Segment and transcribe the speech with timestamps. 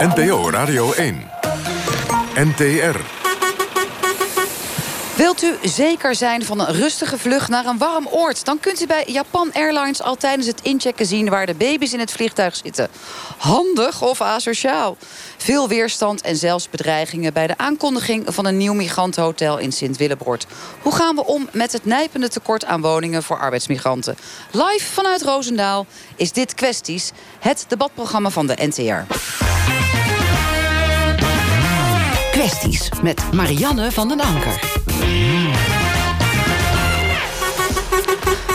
[0.00, 1.30] NPO Radio 1.
[2.34, 2.96] NTR.
[5.16, 8.44] Wilt u zeker zijn van een rustige vlucht naar een warm oord...
[8.44, 11.28] dan kunt u bij Japan Airlines al tijdens het inchecken zien...
[11.28, 12.88] waar de baby's in het vliegtuig zitten.
[13.38, 14.96] Handig of asociaal?
[15.36, 17.32] Veel weerstand en zelfs bedreigingen...
[17.32, 20.46] bij de aankondiging van een nieuw migrantenhotel in Sint-Willebroord.
[20.82, 24.16] Hoe gaan we om met het nijpende tekort aan woningen voor arbeidsmigranten?
[24.50, 25.86] Live vanuit Roosendaal
[26.16, 29.14] is dit Kwesties, het debatprogramma van de NTR.
[32.40, 34.60] Kwesties met Marianne van den Anker.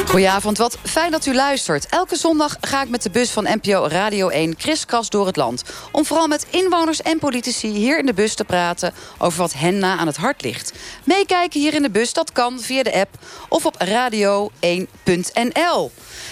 [0.07, 1.85] Goedenavond, wat fijn dat u luistert.
[1.89, 5.63] Elke zondag ga ik met de bus van NPO Radio 1 kriskras door het land...
[5.91, 8.93] om vooral met inwoners en politici hier in de bus te praten...
[9.17, 10.73] over wat hen na aan het hart ligt.
[11.03, 13.17] Meekijken hier in de bus, dat kan via de app
[13.49, 15.91] of op radio1.nl.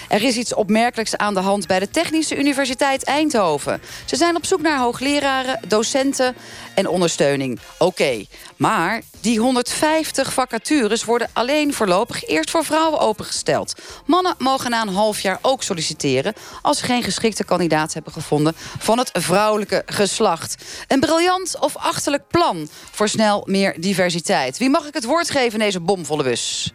[0.09, 3.81] Er is iets opmerkelijks aan de hand bij de Technische Universiteit Eindhoven.
[4.05, 6.35] Ze zijn op zoek naar hoogleraren, docenten
[6.75, 7.59] en ondersteuning.
[7.77, 8.25] Oké,
[8.57, 13.73] maar die 150 vacatures worden alleen voorlopig eerst voor vrouwen opengesteld.
[14.05, 16.33] Mannen mogen na een half jaar ook solliciteren...
[16.61, 20.63] als ze geen geschikte kandidaat hebben gevonden van het vrouwelijke geslacht.
[20.87, 24.57] Een briljant of achterlijk plan voor snel meer diversiteit.
[24.57, 26.73] Wie mag ik het woord geven in deze bomvolle bus?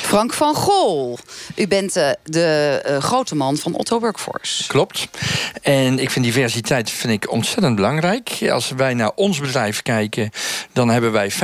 [0.00, 1.18] Frank van Gol.
[1.56, 4.66] U bent uh, de uh, grote man van Otto Workforce.
[4.66, 5.08] Klopt.
[5.62, 8.48] En ik vind diversiteit vind ik ontzettend belangrijk.
[8.50, 10.30] Als wij naar ons bedrijf kijken,
[10.72, 11.34] dan hebben wij 50%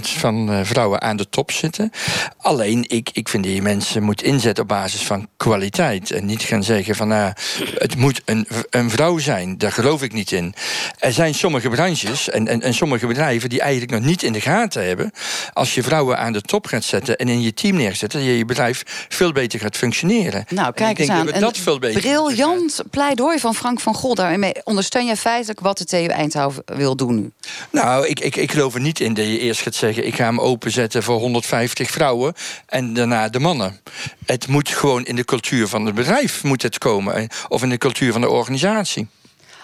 [0.00, 1.92] van uh, vrouwen aan de top zitten.
[2.36, 6.10] Alleen, ik, ik vind dat je mensen moet inzetten op basis van kwaliteit.
[6.10, 7.32] En niet gaan zeggen van, nou,
[7.74, 9.58] het moet een, een vrouw zijn.
[9.58, 10.54] Daar geloof ik niet in.
[10.98, 14.40] Er zijn sommige branches en, en, en sommige bedrijven die eigenlijk nog niet in de
[14.40, 15.12] gaten hebben.
[15.52, 18.38] Als je vrouwen aan de top gaat zetten en in je team neerzetten, dat je
[18.38, 20.44] je bedrijf veel beter gaat functioneren.
[20.48, 21.26] Nou, kijk eens aan.
[21.26, 24.14] Dat, dat veel beter briljant pleidooi van Frank van Gol.
[24.14, 27.32] Daarmee ondersteun je feitelijk wat de TU Eindhoven wil doen nu.
[27.70, 30.06] Nou, ik, ik, ik geloof er niet in dat je eerst gaat zeggen...
[30.06, 32.34] ik ga hem openzetten voor 150 vrouwen
[32.66, 33.80] en daarna de mannen.
[34.26, 37.28] Het moet gewoon in de cultuur van het bedrijf moet het komen.
[37.48, 39.08] Of in de cultuur van de organisatie.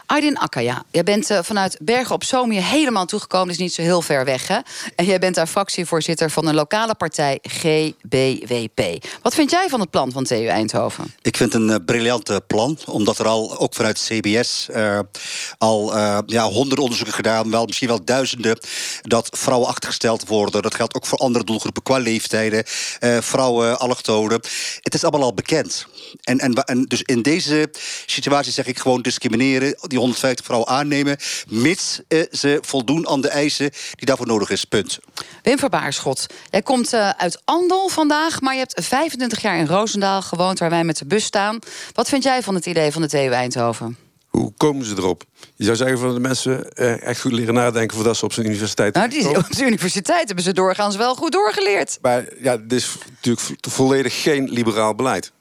[0.06, 3.50] Aydin Akkaya, jij bent uh, vanuit Bergen op Zoom helemaal toegekomen.
[3.50, 4.58] is niet zo heel ver weg, hè?
[4.96, 9.06] En jij bent daar fractievoorzitter van een lokale partij GBWP.
[9.22, 11.14] Wat vind jij van het plan van TU Eindhoven?
[11.22, 12.78] Ik vind het een uh, briljant plan.
[12.86, 14.68] Omdat er al, ook vanuit CBS...
[15.58, 18.58] Al ja, honderden onderzoeken gedaan, wel, misschien wel duizenden...
[19.02, 20.62] dat vrouwen achtergesteld worden.
[20.62, 22.62] Dat geldt ook voor andere doelgroepen qua leeftijden.
[23.20, 24.40] vrouwen, allochtonen.
[24.80, 25.86] Het is allemaal al bekend.
[26.22, 27.70] En, en, en dus in deze
[28.06, 31.16] situatie zeg ik gewoon discrimineren die 150 vrouwen aannemen,
[31.48, 34.64] mits eh, ze voldoen aan de eisen die daarvoor nodig is.
[34.64, 34.98] Punt.
[35.42, 40.22] Wim Verbaarschot, jij komt uh, uit Andel vandaag, maar je hebt 25 jaar in Roosendaal
[40.22, 41.58] gewoond, waar wij met de bus staan.
[41.92, 43.96] Wat vind jij van het idee van de TU Eindhoven?
[44.28, 45.24] Hoe komen ze erop?
[45.54, 48.46] Je zou zeggen van de mensen eh, echt goed leren nadenken voordat ze op zijn
[48.46, 48.94] universiteit.
[48.94, 51.98] Nou, die, op zijn universiteit hebben ze doorgaans wel goed doorgeleerd.
[52.00, 55.32] Maar ja, dit is natuurlijk volledig geen liberaal beleid.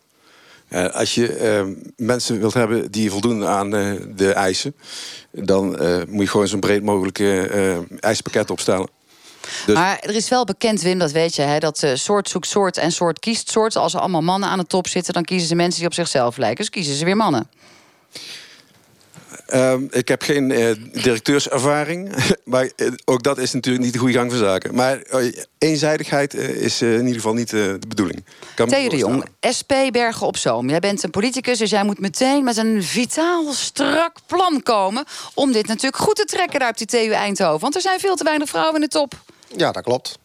[0.73, 4.75] Uh, als je uh, mensen wilt hebben die voldoen aan uh, de eisen,
[5.31, 5.65] dan
[6.09, 8.87] moet je gewoon zo'n breed mogelijke eisenpakket opstellen.
[9.65, 9.75] Dus...
[9.75, 12.91] Maar er is wel bekend, Wim, dat weet je, hè, dat soort zoekt soort en
[12.91, 13.75] soort kiest soort.
[13.75, 16.37] Als er allemaal mannen aan de top zitten, dan kiezen ze mensen die op zichzelf
[16.37, 16.57] lijken.
[16.57, 17.49] Dus kiezen ze weer mannen.
[19.53, 22.15] Uh, ik heb geen uh, directeurservaring.
[22.43, 24.75] maar uh, ook dat is natuurlijk niet de goede gang van zaken.
[24.75, 28.23] Maar uh, eenzijdigheid is in ieder geval niet de bedoeling.
[28.55, 29.25] Theo de Jong,
[29.57, 30.69] SP Bergen op Zoom.
[30.69, 35.05] Jij bent een politicus, dus jij moet meteen met een vitaal, strak plan komen...
[35.33, 37.59] om dit natuurlijk goed te trekken daar op die TU Eindhoven.
[37.59, 39.13] Want er zijn veel te weinig vrouwen in de top.
[39.55, 40.17] Ja, dat klopt.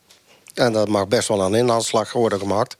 [0.59, 2.77] En dat mag best wel een inhaalslag worden gemaakt.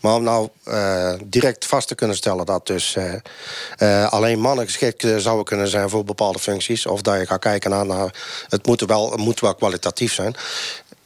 [0.00, 3.14] Maar om nou uh, direct vast te kunnen stellen dat dus uh,
[3.78, 6.86] uh, alleen mannen geschikt zouden kunnen zijn voor bepaalde functies.
[6.86, 8.14] Of dat je gaat kijken naar,
[8.48, 10.34] het, moet wel, het moet wel kwalitatief zijn.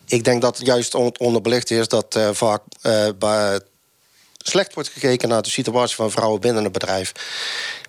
[0.06, 2.62] Ik denk dat juist onderbelicht is dat vaak
[3.18, 3.60] bij
[4.38, 7.12] slecht wordt gekeken naar de situatie van vrouwen binnen een bedrijf.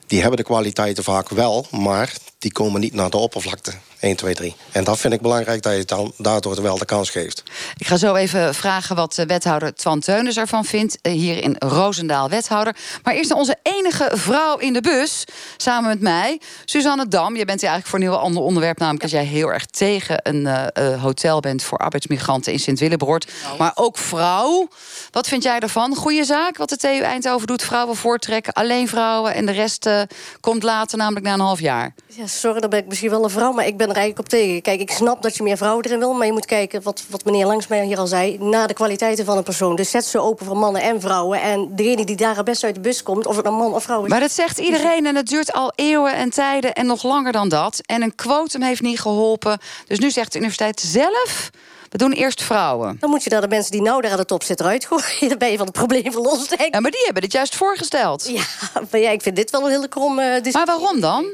[0.08, 3.74] Die hebben de kwaliteiten vaak wel, maar die komen niet naar de oppervlakte.
[4.00, 4.56] 1, 2, 3.
[4.72, 7.44] En dat vind ik belangrijk dat je dan daardoor wel de kans geeft.
[7.78, 10.98] Ik ga zo even vragen wat wethouder Twan Teunis ervan vindt.
[11.02, 12.76] Eh, hier in Roosendaal, wethouder.
[13.04, 15.24] Maar eerst naar onze enige vrouw in de bus.
[15.58, 17.36] Samen met mij, Suzanne Dam.
[17.36, 18.78] Je bent hier eigenlijk voor een heel ander onderwerp.
[18.78, 23.32] Namelijk dat jij heel erg tegen een uh, hotel bent voor arbeidsmigranten in Sint-Willebroord.
[23.44, 23.58] Nou.
[23.58, 24.68] Maar ook vrouw.
[25.12, 25.96] Wat vind jij ervan?
[25.96, 27.64] Goede zaak wat de TU Eindhoven doet.
[27.64, 29.34] Vrouwen voortrekken, alleen vrouwen.
[29.34, 30.02] En de rest uh,
[30.40, 31.94] komt later, namelijk na een half jaar.
[32.08, 34.40] Ja, sorry, dan ben ik misschien wel een vrouw, maar ik ben er eigenlijk op
[34.40, 34.62] tegen.
[34.62, 37.26] Kijk, ik snap dat je meer vrouwen erin wil, maar je moet kijken, wat, wat
[37.26, 39.76] meneer Langs mij hier al zei, naar de kwaliteiten van een persoon.
[39.76, 41.42] Dus zet ze open voor mannen en vrouwen.
[41.42, 43.84] En degene die daar het best uit de bus komt, of het een man of
[43.84, 44.10] vrouw is.
[44.10, 47.50] Maar dat zegt iedereen en het duurt al eeuwen en tijden en nog langer dan
[47.50, 47.82] dat.
[47.86, 49.60] En een quotum heeft niet geholpen.
[49.88, 51.50] Dus nu zegt de universiteit zelf.
[51.90, 52.98] We doen eerst vrouwen.
[53.00, 55.06] Dan moet je daar de mensen die nou daar aan de top zitten uitgooien.
[55.30, 56.50] Dan ben je van het probleem verlost.
[56.50, 56.74] denk ik.
[56.74, 58.28] Ja, maar die hebben dit juist voorgesteld.
[58.28, 58.44] Ja,
[58.92, 60.66] maar ja, ik vind dit wel een hele krom eh, discussie.
[60.66, 61.26] Maar waarom dan?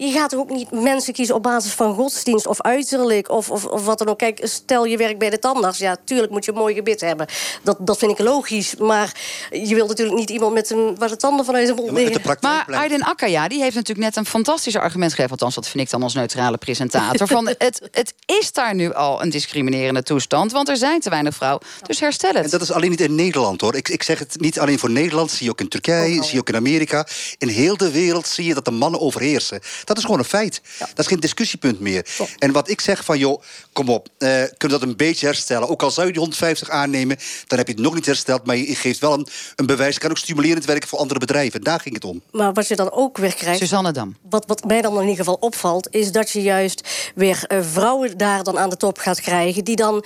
[0.00, 3.64] Je gaat toch ook niet mensen kiezen op basis van godsdienst of uiterlijk of, of,
[3.64, 4.18] of wat dan ook.
[4.18, 5.78] Kijk, stel je werkt bij de tandarts.
[5.78, 7.26] Ja, tuurlijk moet je een mooi gebit hebben.
[7.62, 8.76] Dat, dat vind ik logisch.
[8.76, 9.14] Maar
[9.50, 12.02] je wilt natuurlijk niet iemand met een, waar de tanden vanuit zijn mond Ja, maar
[12.02, 12.36] liggen.
[12.40, 15.30] Maar blijkt- Aydin Akkaya die heeft natuurlijk net een fantastisch argument gegeven.
[15.30, 17.26] Althans, dat vind ik dan als neutrale presentator.
[17.26, 20.52] Van het, het is daar nu al een discriminerende toestand.
[20.52, 21.62] Want er zijn te weinig vrouwen.
[21.86, 22.50] Dus herstel En het.
[22.50, 23.74] dat is alleen niet in Nederland hoor.
[23.74, 26.38] Ik, ik zeg het niet alleen voor Nederland, zie je ook in Turkije, zie je
[26.40, 27.06] ook in Amerika.
[27.38, 29.60] In heel de wereld zie je dat de mannen overheersen.
[29.88, 30.60] Dat is gewoon een feit.
[30.78, 32.06] Dat is geen discussiepunt meer.
[32.38, 33.42] En wat ik zeg van joh,
[33.72, 35.68] kom op, eh kunnen we dat een beetje herstellen?
[35.68, 38.46] Ook al zou je die 150 aannemen, dan heb je het nog niet hersteld.
[38.46, 39.26] Maar je geeft wel een,
[39.56, 39.94] een bewijs.
[39.94, 41.62] Het kan ook stimulerend werken voor andere bedrijven.
[41.62, 42.22] Daar ging het om.
[42.30, 43.58] Maar wat je dan ook weer krijgt.
[43.58, 44.16] Suzanne Dam.
[44.30, 48.18] Wat, wat mij dan in ieder geval opvalt, is dat je juist weer eh, vrouwen
[48.18, 49.64] daar dan aan de top gaat krijgen.
[49.64, 50.04] die dan.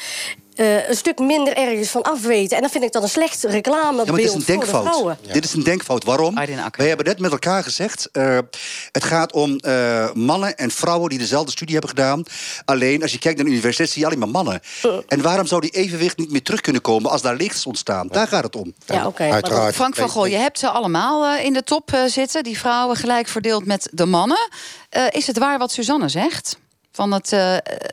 [0.54, 2.56] Eh, een stuk minder ergens van afweten.
[2.56, 4.58] En dat vind ik dan een slecht reclamebeeld Ja, maar dit is een voor de
[4.58, 4.86] denkfout.
[4.86, 5.18] vrouwen.
[5.32, 6.04] Dit is een denkfout.
[6.04, 6.34] Waarom?
[6.34, 8.08] Wij hebben net met elkaar gezegd...
[8.12, 8.38] eh,
[8.92, 12.22] het gaat om eh, mannen en vrouwen die dezelfde studie hebben gedaan.
[12.64, 14.60] Alleen, als je kijkt naar de universiteit, zie je alleen maar mannen.
[15.08, 17.10] En waarom zou die evenwicht niet meer terug kunnen komen...
[17.10, 18.08] als daar lichts ontstaan?
[18.08, 18.74] Daar gaat het om.
[18.86, 19.22] Ja, oké.
[19.22, 19.74] maar Uiteraard.
[19.74, 22.42] Frank van Gool, je hebt ze allemaal eh, in de top eh, zitten.
[22.42, 24.48] Die vrouwen gelijk verdeeld met de mannen.
[24.88, 26.58] Eh, is het waar wat Suzanne zegt?
[26.92, 27.36] Van het,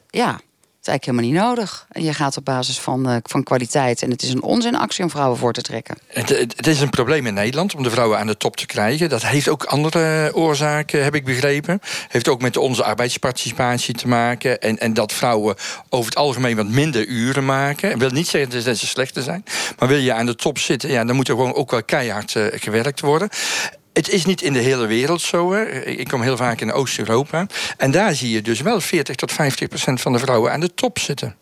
[0.10, 0.40] ja,
[0.90, 1.86] eigenlijk helemaal niet nodig.
[1.92, 4.02] En je gaat op basis van, eh, van kwaliteit.
[4.02, 5.98] En het is een onzinactie om vrouwen voor te trekken.
[6.08, 9.10] Het, het, is een probleem in Nederland om de vrouwen aan de top te krijgen.
[9.10, 11.80] Dat heeft ook andere oorzaken, heb ik begrepen.
[12.08, 14.60] Heeft ook met onze arbeidsparticipatie te maken.
[14.60, 15.56] En, en dat vrouwen
[15.90, 17.98] over het algemeen wat minder uren maken.
[17.98, 19.44] Wil niet zeggen dat ze slechter zijn.
[19.78, 22.36] Maar wil je aan de top zitten, ja, dan moet er gewoon ook wel keihard
[22.36, 23.30] eh, gewerkt worden.
[24.00, 25.54] Het is niet in de hele wereld zo.
[25.54, 25.64] Hè.
[25.86, 27.46] Ik kom heel vaak in Oost-Europa.
[27.78, 30.74] En daar zie je dus wel 40 tot 50 procent van de vrouwen aan de
[30.74, 31.36] top zitten.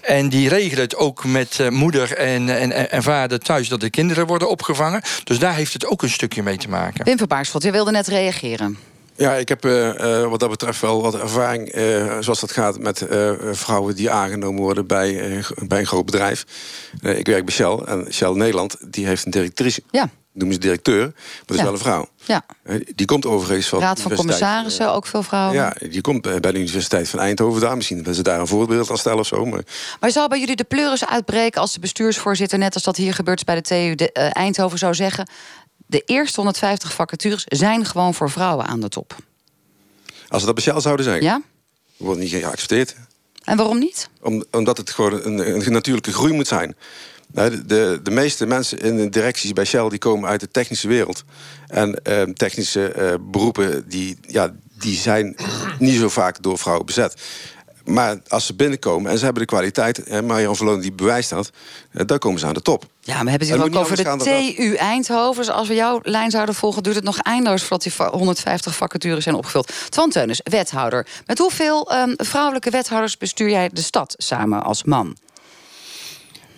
[0.00, 3.90] En die regelen het ook met eh, moeder en, en, en vader thuis dat de
[3.90, 5.02] kinderen worden opgevangen.
[5.24, 7.04] Dus daar heeft het ook een stukje mee te maken.
[7.04, 8.78] Wim van Baarsveld, je wilde net reageren.
[9.18, 12.78] Ja, ik heb eh, eh, wat dat betreft wel wat ervaring eh, zoals dat gaat
[12.78, 16.44] met eh, vrouwen die aangenomen worden bij, eh, bij een groot bedrijf.
[17.00, 19.82] Eh, ik werk bij Shell en Shell Nederland die heeft een directrice.
[19.90, 20.10] Ja.
[20.38, 21.12] Noemen ze directeur, maar
[21.44, 21.62] dat is Ja.
[21.62, 22.08] wel een vrouw.
[22.24, 23.80] Ja, Eh, Die komt overigens van.
[23.80, 25.54] Raad van Commissarissen, ook veel vrouwen.
[25.54, 27.76] Ja, die komt eh, bij de Universiteit van Eindhoven daar.
[27.76, 29.44] Misschien dat ze daar een voorbeeld aan stellen of zo.
[29.44, 29.62] Maar
[30.00, 32.58] Maar zou bij jullie de pleuris uitbreken als de bestuursvoorzitter...
[32.58, 35.28] net als dat hier gebeurt bij de TU de, eh, Eindhoven zou zeggen...
[35.86, 39.14] de eerste 150 vacatures zijn gewoon voor vrouwen aan de top.
[40.28, 41.40] als ze dat Shell zouden zeggen, Ja?
[41.96, 42.94] wordt niet geaccepteerd.
[43.44, 44.08] En waarom niet?
[44.22, 46.76] Om, omdat het gewoon een, een natuurlijke groei moet zijn.
[47.32, 50.50] Nou, De, de, de meeste mensen in de directies bij Shell die komen uit de
[50.50, 51.24] technische wereld.
[51.66, 55.36] En eh, technische eh, beroepen die, ja, die zijn
[55.78, 57.14] niet zo vaak door vrouwen bezet.
[57.84, 61.50] Maar als ze binnenkomen en ze hebben de kwaliteit, en Marian Verloon die bewijst dat,
[61.92, 62.84] eh, dan komen ze aan de top.
[63.00, 65.36] Ja, we hebben het Maar hier het ook over de TU Eindhoven.
[65.44, 67.60] Dus als we jouw lijn zouden volgen, duurt het nog eindeloos...
[67.60, 69.72] voordat die va- 150 vacatures zijn opgevuld.
[69.88, 71.06] Twan Teunis, wethouder.
[71.26, 75.16] Met hoeveel ehm, vrouwelijke wethouders bestuur jij de stad samen als man?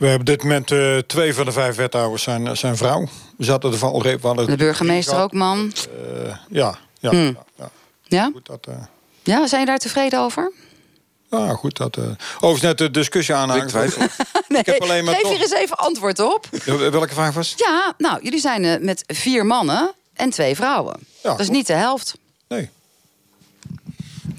[0.01, 3.09] We hebben op dit moment eh, twee van de vijf wethouders zijn, zijn vrouw.
[3.37, 5.73] We zaten er van we hadden De burgemeester ook man.
[6.25, 7.25] Eh, ja, ja, Hmm.
[7.27, 7.71] ja, ja.
[8.03, 8.31] Ja?
[8.33, 8.75] Goed, dat, eh,
[9.23, 10.53] Ja, zijn je daar tevreden over?
[11.31, 11.77] ja, goed.
[11.77, 12.05] Dat, eh
[12.35, 13.67] overigens net de discussie Ik aanhangen.
[13.67, 14.03] twijfel.
[14.49, 16.47] Nee, heb alleen maar geef toch- hier eens even antwoord op.
[16.91, 17.55] Welke vraag was?
[17.57, 20.97] Ja, nou, jullie zijn eh, met vier mannen en twee vrouwen.
[21.23, 21.55] Ja, dat is goed.
[21.55, 22.15] niet de helft.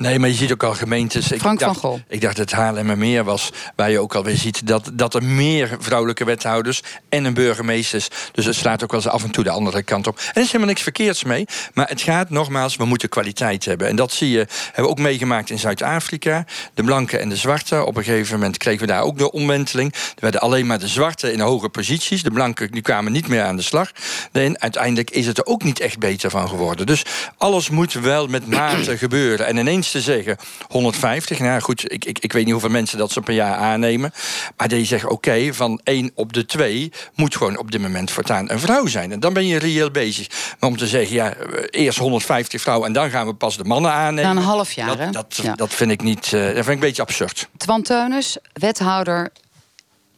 [0.02, 0.20] Nee.
[0.20, 1.32] Maar je ziet ook al gemeentes.
[1.32, 2.02] Ik Frank van dacht, Gol.
[2.08, 5.78] Ik dacht dat het Haarlemmermeer was, waar je ook alweer ziet dat, dat er meer
[5.80, 8.08] vrouwelijke wethouders en een burgemeester is.
[8.32, 10.18] Dus het slaat ook wel eens af en toe de andere kant op.
[10.18, 11.46] En er is helemaal niks verkeerds mee.
[11.74, 13.88] Maar het gaat nogmaals, we moeten kwaliteit hebben.
[13.88, 16.46] En dat zie je, hebben we ook meegemaakt in Zuid-Afrika.
[16.74, 17.86] De blanke en de zwarte.
[17.86, 19.94] Op een gegeven moment kregen we daar ook de omwenteling.
[19.94, 22.24] Er werden alleen maar de zwarte in hoge posities.
[22.24, 23.92] De blanken die kwamen niet meer aan de slag.
[24.32, 26.86] En uiteindelijk is het er ook niet echt beter van geworden.
[26.86, 27.06] Dus
[27.38, 29.48] alles moet wel met mate gebeuren.
[29.48, 33.12] En ineens te zeggen 150, nou goed, ik, ik, ik weet niet hoeveel mensen dat
[33.12, 34.12] ze per jaar aannemen.
[34.58, 38.50] Maar die zeggen oké, van 1 op de 2 moet gewoon op dit moment voortaan
[38.50, 39.12] een vrouw zijn.
[39.12, 40.28] En dan ben je reëel bezig.
[40.60, 41.34] Maar om te zeggen, ja,
[41.70, 44.36] eerst 150 vrouwen en dan gaan we pas de mannen aannemen.
[44.36, 45.12] Na een half jaar, hè?
[45.12, 45.54] dat, dat, Ja.
[45.56, 47.48] dat vind ik niet, eh, dat vind ik een beetje absurd.
[47.58, 49.32] Twan Teunis, wethouder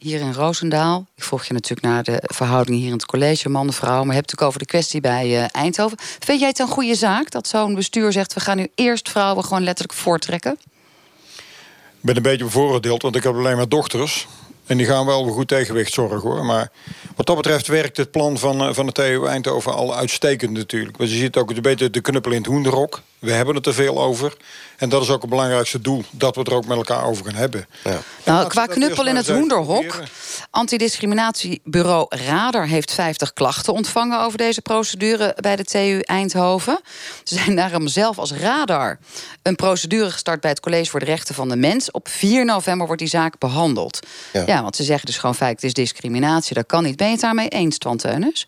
[0.04, 1.06] hier in Roosendaal.
[1.14, 3.98] Ik vroeg je natuurlijk naar de verhouding hier in het college, man-vrouw.
[3.98, 5.98] Maar je hebt het over de kwestie bij eh, Eindhoven.
[5.98, 9.44] Vind jij het een goede zaak dat zo'n bestuur zegt: we gaan nu eerst vrouwen
[9.44, 10.58] gewoon letterlijk voortrekken?
[11.32, 14.26] Ik ben een beetje bevooroordeeld, want ik heb alleen maar dochters.
[14.66, 16.44] En die gaan wel voor goed tegenwicht zorgen hoor.
[16.44, 16.70] Maar
[17.16, 20.96] wat dat betreft werkt het plan van, eh, van de TU Eindhoven al uitstekend natuurlijk.
[20.96, 23.02] Want je ziet ook een beetje de knuppel in het hoenderok.
[23.24, 24.36] We hebben het er veel over.
[24.76, 26.04] En dat is ook het belangrijkste doel.
[26.10, 27.66] Dat we het er ook met elkaar over gaan hebben.
[27.84, 27.98] Ja.
[28.24, 30.02] Nou, qua knuppel in het hoenderhok.
[30.50, 36.80] Antidiscriminatiebureau Radar heeft 50 klachten ontvangen over deze procedure bij de TU Eindhoven.
[37.24, 38.98] Ze zijn daarom zelf als Radar
[39.42, 41.90] een procedure gestart bij het College voor de Rechten van de Mens.
[41.90, 43.98] Op 4 november wordt die zaak behandeld.
[44.32, 46.54] Ja, ja want ze zeggen dus gewoon feit, het is discriminatie.
[46.54, 46.96] Dat kan niet.
[46.96, 48.46] Ben je het daarmee eens, Twan Teunis?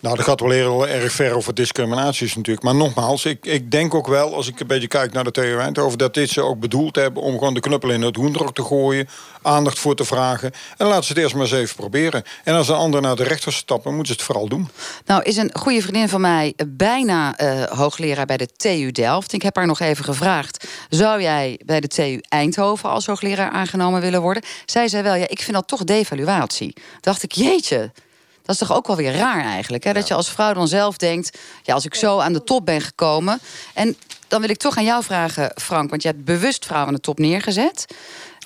[0.00, 2.64] Nou, dat gaat wel heel erg ver over discriminaties natuurlijk.
[2.64, 5.58] Maar nogmaals, ik, ik denk ook wel, als ik een beetje kijk naar de TU
[5.58, 5.98] Eindhoven...
[5.98, 9.08] dat dit ze ook bedoeld hebben om gewoon de knuppel in het hoendrok te gooien...
[9.42, 10.52] aandacht voor te vragen.
[10.76, 12.22] En laten ze het eerst maar eens even proberen.
[12.44, 14.68] En als een ander naar de rechter stappen, moeten ze het vooral doen.
[15.06, 19.32] Nou, is een goede vriendin van mij bijna uh, hoogleraar bij de TU Delft.
[19.32, 20.68] Ik heb haar nog even gevraagd...
[20.88, 24.42] zou jij bij de TU Eindhoven als hoogleraar aangenomen willen worden?
[24.66, 26.76] Zij zei wel, ja, ik vind dat toch devaluatie.
[27.00, 27.90] Dacht ik, jeetje...
[28.48, 29.84] Dat is toch ook wel weer raar eigenlijk.
[29.84, 29.92] Hè?
[29.92, 31.38] Dat je als vrouw dan zelf denkt...
[31.62, 33.40] ja, als ik zo aan de top ben gekomen...
[33.74, 33.96] en
[34.28, 35.90] dan wil ik toch aan jou vragen, Frank...
[35.90, 37.84] want je hebt bewust vrouwen aan de top neergezet...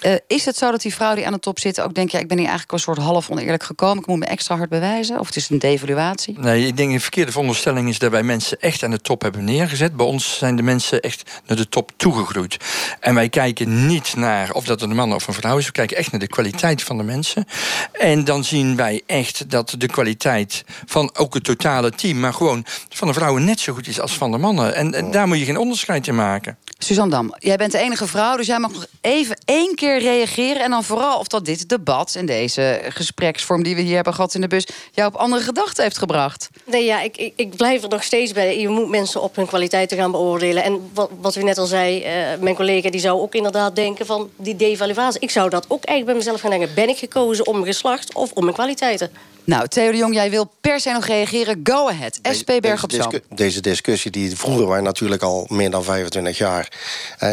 [0.06, 2.12] Uh, is het zo dat die vrouw die aan de top zit ook denkt...
[2.12, 3.98] ja, ik ben hier eigenlijk een soort half oneerlijk gekomen...
[3.98, 5.18] ik moet me extra hard bewijzen?
[5.18, 6.38] Of het is een devaluatie?
[6.38, 7.98] Nee, ik denk de verkeerde veronderstelling is...
[7.98, 9.96] dat wij mensen echt aan de top hebben neergezet.
[9.96, 12.56] Bij ons zijn de mensen echt naar de top toegegroeid.
[13.00, 15.66] En wij kijken niet naar of dat een man of een vrouw is.
[15.66, 17.46] We kijken echt naar de kwaliteit van de mensen.
[17.92, 22.20] En dan zien wij echt dat de kwaliteit van ook het totale team...
[22.20, 24.74] maar gewoon van de vrouwen net zo goed is als van de mannen.
[24.74, 26.58] En, en daar moet je geen onderscheid in maken.
[26.78, 28.36] Suzanne Dam, jij bent de enige vrouw...
[28.36, 30.62] dus jij mag nog even één keer reageren.
[30.62, 34.34] En dan vooral of dat dit debat en deze gespreksvorm die we hier hebben gehad
[34.34, 36.48] in de bus jou op andere gedachten heeft gebracht.
[36.64, 38.58] Nee, ja, ik, ik, ik blijf er nog steeds bij.
[38.58, 40.62] Je moet mensen op hun kwaliteiten gaan beoordelen.
[40.62, 44.06] En wat, wat u net al zei, uh, mijn collega die zou ook inderdaad denken
[44.06, 45.20] van die devaluatie.
[45.20, 46.74] Ik zou dat ook eigenlijk bij mezelf gaan denken.
[46.74, 49.10] Ben ik gekozen om mijn geslacht of om mijn kwaliteiten?
[49.44, 51.60] Nou, Theo de Jong, jij wil per se nog reageren.
[51.62, 52.18] Go ahead.
[52.38, 53.12] SP Berg op Zoom.
[53.28, 56.68] Deze discussie die voeren wij natuurlijk al meer dan 25 jaar.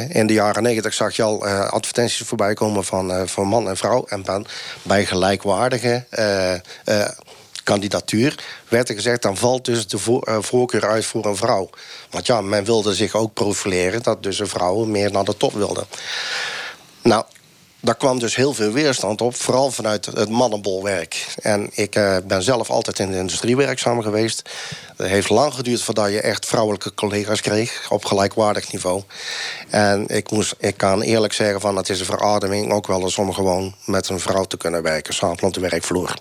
[0.09, 3.69] in de jaren 90 zag je al uh, advertenties voorbij komen van, uh, van man
[3.69, 4.05] en vrouw.
[4.05, 4.45] En dan
[4.81, 7.05] bij gelijkwaardige uh,
[7.63, 9.21] kandidatuur werd er gezegd...
[9.21, 9.97] dan valt dus de
[10.41, 11.69] voorkeur uit voor een vrouw.
[12.09, 14.03] Want ja, men wilde zich ook profileren...
[14.03, 15.85] dat dus een vrouw meer naar de top wilde.
[17.01, 17.23] Nou,
[17.79, 21.27] daar kwam dus heel veel weerstand op, vooral vanuit het mannenbolwerk.
[21.41, 24.49] En ik uh, ben zelf altijd in de industrie werkzaam geweest.
[24.97, 29.03] Het heeft lang geduurd voordat je echt vrouwelijke collega's kreeg, op gelijkwaardig niveau.
[29.69, 33.17] En ik, moest, ik kan eerlijk zeggen, van, het is een verademing ook wel eens
[33.17, 36.13] om gewoon met een vrouw te kunnen werken, samen op de werkvloer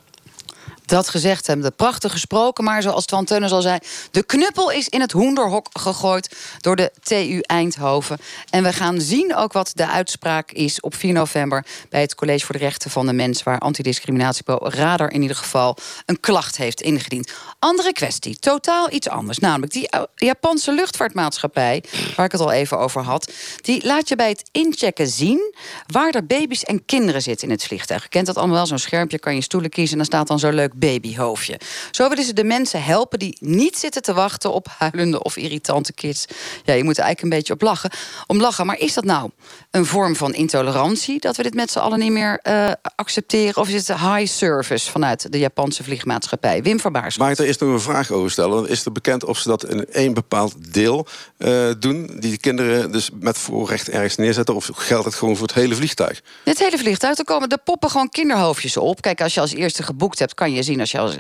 [0.88, 1.74] dat gezegd hebben.
[1.74, 3.78] Prachtig gesproken, maar zoals Twan Teunis al zei...
[4.10, 8.18] de knuppel is in het hoenderhok gegooid door de TU Eindhoven.
[8.50, 11.64] En we gaan zien ook wat de uitspraak is op 4 november...
[11.88, 13.42] bij het College voor de Rechten van de Mens...
[13.42, 15.76] waar antidiscriminatiebureau Radar in ieder geval
[16.06, 17.32] een klacht heeft ingediend.
[17.58, 19.38] Andere kwestie, totaal iets anders.
[19.38, 21.84] Namelijk die Japanse luchtvaartmaatschappij,
[22.16, 23.32] waar ik het al even over had...
[23.60, 25.54] die laat je bij het inchecken zien
[25.86, 28.08] waar er baby's en kinderen zitten in het vliegtuig.
[28.08, 29.92] Kent dat allemaal wel, zo'n schermpje, kan je stoelen kiezen...
[29.92, 31.60] en dan staat dan zo leuk babyhoofdje.
[31.90, 35.92] Zo willen ze de mensen helpen die niet zitten te wachten op huilende of irritante
[35.92, 36.26] kids.
[36.64, 37.90] Ja, je moet er eigenlijk een beetje op lachen.
[38.26, 38.66] Om lachen.
[38.66, 39.30] Maar is dat nou
[39.70, 43.56] een vorm van intolerantie dat we dit met z'n allen niet meer uh, accepteren?
[43.56, 46.62] Of is het high service vanuit de Japanse vliegmaatschappij?
[46.62, 47.16] Wim van Baars.
[47.16, 48.68] Ik er eerst nog een vraag over stellen?
[48.68, 51.06] Is er bekend of ze dat in één bepaald deel
[51.38, 52.16] uh, doen?
[52.18, 54.54] Die kinderen dus met voorrecht ergens neerzetten?
[54.54, 56.22] Of geldt het gewoon voor het hele vliegtuig?
[56.44, 57.18] Het hele vliegtuig.
[57.18, 59.00] Er komen de poppen gewoon kinderhoofdjes op.
[59.00, 61.16] Kijk, als je als eerste geboekt hebt, kan je zien als je als,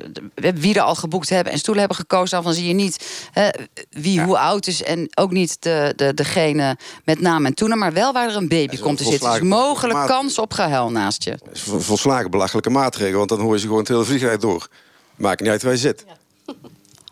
[0.54, 3.48] wie er al geboekt hebben en stoelen hebben gekozen, dan zie je niet hè,
[3.90, 7.92] wie hoe oud is en ook niet de, de, degene met naam en toenaam, maar
[7.92, 9.30] wel waar er een baby komt te zitten.
[9.30, 11.38] Dus mogelijk kans op gehuil naast je.
[11.44, 14.68] Dat is volslagen belachelijke maatregel, want dan hoor je ze gewoon het hele vliegtuig door.
[15.16, 16.04] Maakt niet uit waar je zit.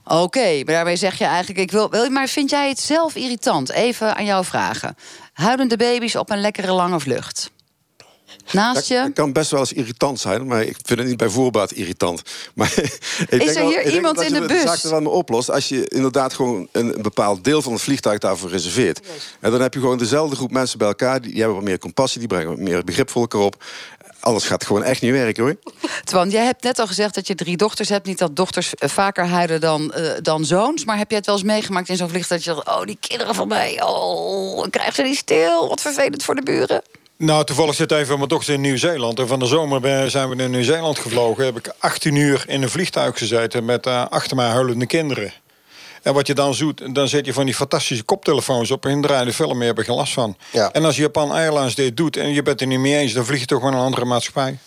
[0.05, 2.11] Oké, maar daarmee zeg je eigenlijk, ik wil, wil.
[2.11, 3.71] Maar vind jij het zelf irritant?
[3.71, 4.97] Even aan jou vragen.
[5.33, 7.51] Huilende baby's op een lekkere lange vlucht.
[8.53, 8.95] Naast je?
[8.95, 12.23] Dat kan best wel eens irritant zijn, maar ik vind het niet bij voorbaat irritant.
[12.55, 12.73] Maar
[13.29, 14.63] ik is er hier wel, iemand in de bus?
[14.63, 17.83] De zaak er wel mee oplost als je inderdaad gewoon een, bepaald deel van het
[17.83, 19.01] vliegtuig daarvoor reserveert.
[19.41, 22.19] En dan heb je gewoon dezelfde groep mensen bij elkaar, die, hebben wat meer compassie,
[22.19, 23.65] die brengen wat meer begrip voor elkaar op.
[24.21, 25.57] Alles gaat gewoon echt niet werken hoor.
[26.05, 28.07] Twan, jij hebt net al gezegd dat je drie dochters hebt.
[28.07, 30.85] Niet dat dochters eh, vaker huilen dan, uh, dan zoons.
[30.85, 32.79] Maar heb jij het wel eens meegemaakt in zo'n vliegtuig dat je dacht...
[32.79, 35.69] oh, die kinderen van mij, oh, ik krijg ze niet stil.
[35.69, 36.83] Wat vervelend voor de buren.
[37.19, 39.19] Nou, toevallig zit even mijn dochter in Nieuw-Zeeland.
[39.19, 41.45] En van de zomer ben- zijn we naar Nieuw-Zeeland gevlogen.
[41.45, 45.33] Heb ik 18 uur in een vliegtuig gezeten met eh, achter mij huilende kinderen.
[46.03, 49.25] En wat je dan zoet, dan zet je van die fantastische koptelefoons op en draai
[49.25, 50.37] de film meer, heb je geen last van.
[50.53, 50.73] Ja.
[50.73, 53.41] En als Japan Airlines dit doet en je bent er niet mee eens, dan vlieg
[53.41, 54.59] je toch gewoon een andere maatschappij.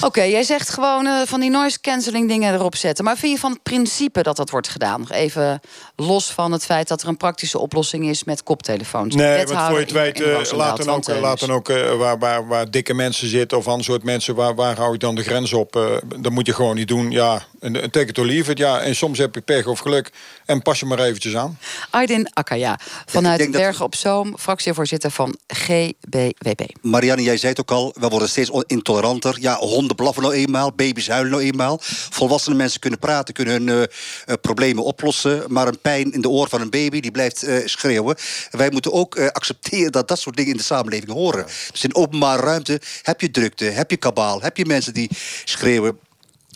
[0.00, 3.04] Oké, jij zegt gewoon eh, van die noise cancelling dingen erop zetten.
[3.04, 5.00] Maar vind je van het principe dat dat wordt gedaan?
[5.00, 5.60] Nog even
[5.96, 9.14] los van het feit dat er een praktische oplossing is met koptelefoons.
[9.14, 11.68] Nee, want voor je het weet, eh, Roosendaal, laat dan ook, Twan laat dan ook
[11.68, 14.98] eh, waar, waar, waar dikke mensen zitten of ander soort mensen, waar, waar hou je
[14.98, 15.76] dan de grens op?
[15.76, 15.84] Eh,
[16.20, 17.10] dat moet je gewoon niet doen.
[17.10, 18.58] Ja, een, een take it or leave it.
[18.58, 20.10] Ja, en soms heb je pech of geluk
[20.50, 21.58] en pas je maar eventjes aan.
[21.90, 26.60] Aydin Akaya, vanuit dat- Bergen op Zoom, fractievoorzitter van GBWP.
[26.80, 29.36] Marianne, jij zei het ook al, we worden steeds intoleranter.
[29.40, 31.78] Ja, honden blaffen nou eenmaal, baby's huilen nou eenmaal.
[32.10, 35.44] Volwassene mensen kunnen praten, kunnen hun eh, eh, problemen oplossen.
[35.48, 38.16] Maar een pijn in de oor van een baby, die blijft eh, schreeuwen.
[38.50, 41.46] Wij moeten ook eh, accepteren dat dat soort dingen in de samenleving horen.
[41.72, 45.10] Dus in openbare ruimte heb je drukte, heb je kabaal, heb je mensen die
[45.44, 45.98] schreeuwen.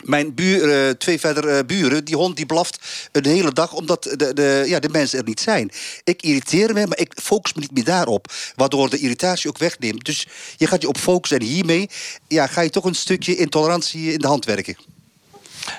[0.05, 2.79] Mijn eh, twee verder eh, buren, die hond die blaft
[3.11, 5.71] een hele dag omdat de, de, ja, de mensen er niet zijn.
[6.03, 8.33] Ik irriteer me, maar ik focus me niet meer daarop.
[8.55, 10.05] Waardoor de irritatie ook wegneemt.
[10.05, 11.89] Dus je gaat je op focussen en hiermee
[12.27, 14.77] ja, ga je toch een stukje intolerantie in de hand werken.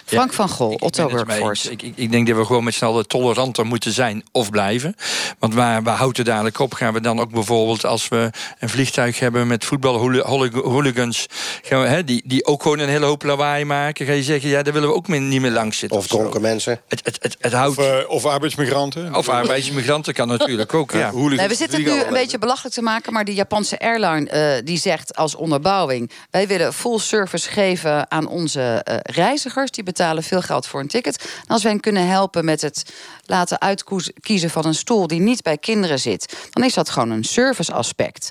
[0.04, 1.70] Frank van Gol, Ik Otto Workforce.
[1.70, 4.96] Ik, ik, ik denk dat we gewoon met z'n allen toleranter moeten zijn of blijven.
[5.38, 6.74] Want waar, waar houdt het dadelijk op?
[6.74, 11.26] Gaan we dan ook bijvoorbeeld als we een vliegtuig hebben met voetbalhooligans...
[11.62, 14.06] gaan we, hè, die, die ook gewoon een hele hoop lawaai maken...
[14.06, 15.98] ga je zeggen, ja, daar willen we ook meer- niet meer langs zitten.
[15.98, 16.80] Of dronken mensen.
[16.88, 17.78] Het, het, het, het houdt...
[17.78, 19.14] Of, eh, of arbeidsmigranten.
[19.14, 21.10] Of arbeidsmigranten kan natuurlijk ook, ja.
[21.12, 24.64] Nee, we zitten het nu een beetje belachelijk te maken, maar die Japanse airline eh,
[24.64, 29.70] die zegt als onderbouwing: wij willen full service geven aan onze eh, reizigers.
[29.76, 31.40] Die betalen veel geld voor een ticket.
[31.46, 35.58] Als wij hen kunnen helpen met het laten uitkiezen van een stoel die niet bij
[35.58, 38.30] kinderen zit, dan is dat gewoon een service aspect.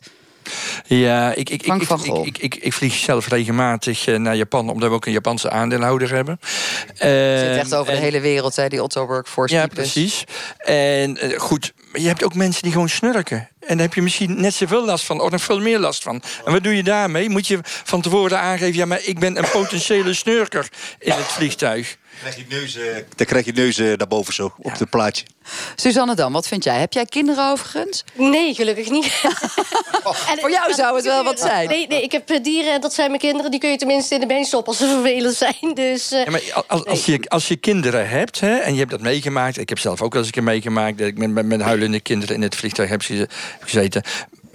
[0.85, 1.81] Ja, ik, ik, ik,
[2.23, 4.69] ik, ik, ik, vlieg zelf regelmatig eh, naar Japan...
[4.69, 6.39] omdat we ook een Japanse aandeelhouder hebben.
[6.95, 10.23] Het zit echt over de hele wereld, hè, die Otto Workforce Ja, precies.
[10.57, 13.49] En eh, goed, je hebt ook mensen die gewoon snurken.
[13.59, 16.21] En daar heb je misschien net zoveel last van, of nog veel meer last van.
[16.45, 17.29] En wat doe je daarmee?
[17.29, 18.75] Moet je van tevoren aangeven...
[18.75, 21.97] ja, maar ik ben een potentiële snurker in het vliegtuig.
[22.19, 22.77] Krijg je neus,
[23.15, 25.25] dan krijg je neus eh, naar boven zo, op het plaatje.
[25.75, 26.79] Suzanne Dan, wat vind jij?
[26.79, 28.03] Heb jij kinderen overigens?
[28.13, 29.05] Nee, gelukkig niet.
[30.29, 31.67] En- Voor jou zou het wel wat zijn.
[31.67, 33.51] Nee, nee, ik heb eh, dieren en dat zijn mijn kinderen.
[33.51, 35.73] Die kun je tenminste in de been stoppen als ze vervelend zijn.
[35.73, 38.91] Dus, eh, Ja, maar als, als, je, als je kinderen hebt hè, en je hebt
[38.91, 39.57] dat meegemaakt...
[39.57, 40.97] ik heb zelf ook wel eens een keer meegemaakt...
[40.97, 43.27] dat ik met, met, met huilende kinderen in het vliegtuig heb geze-
[43.59, 44.03] gezeten...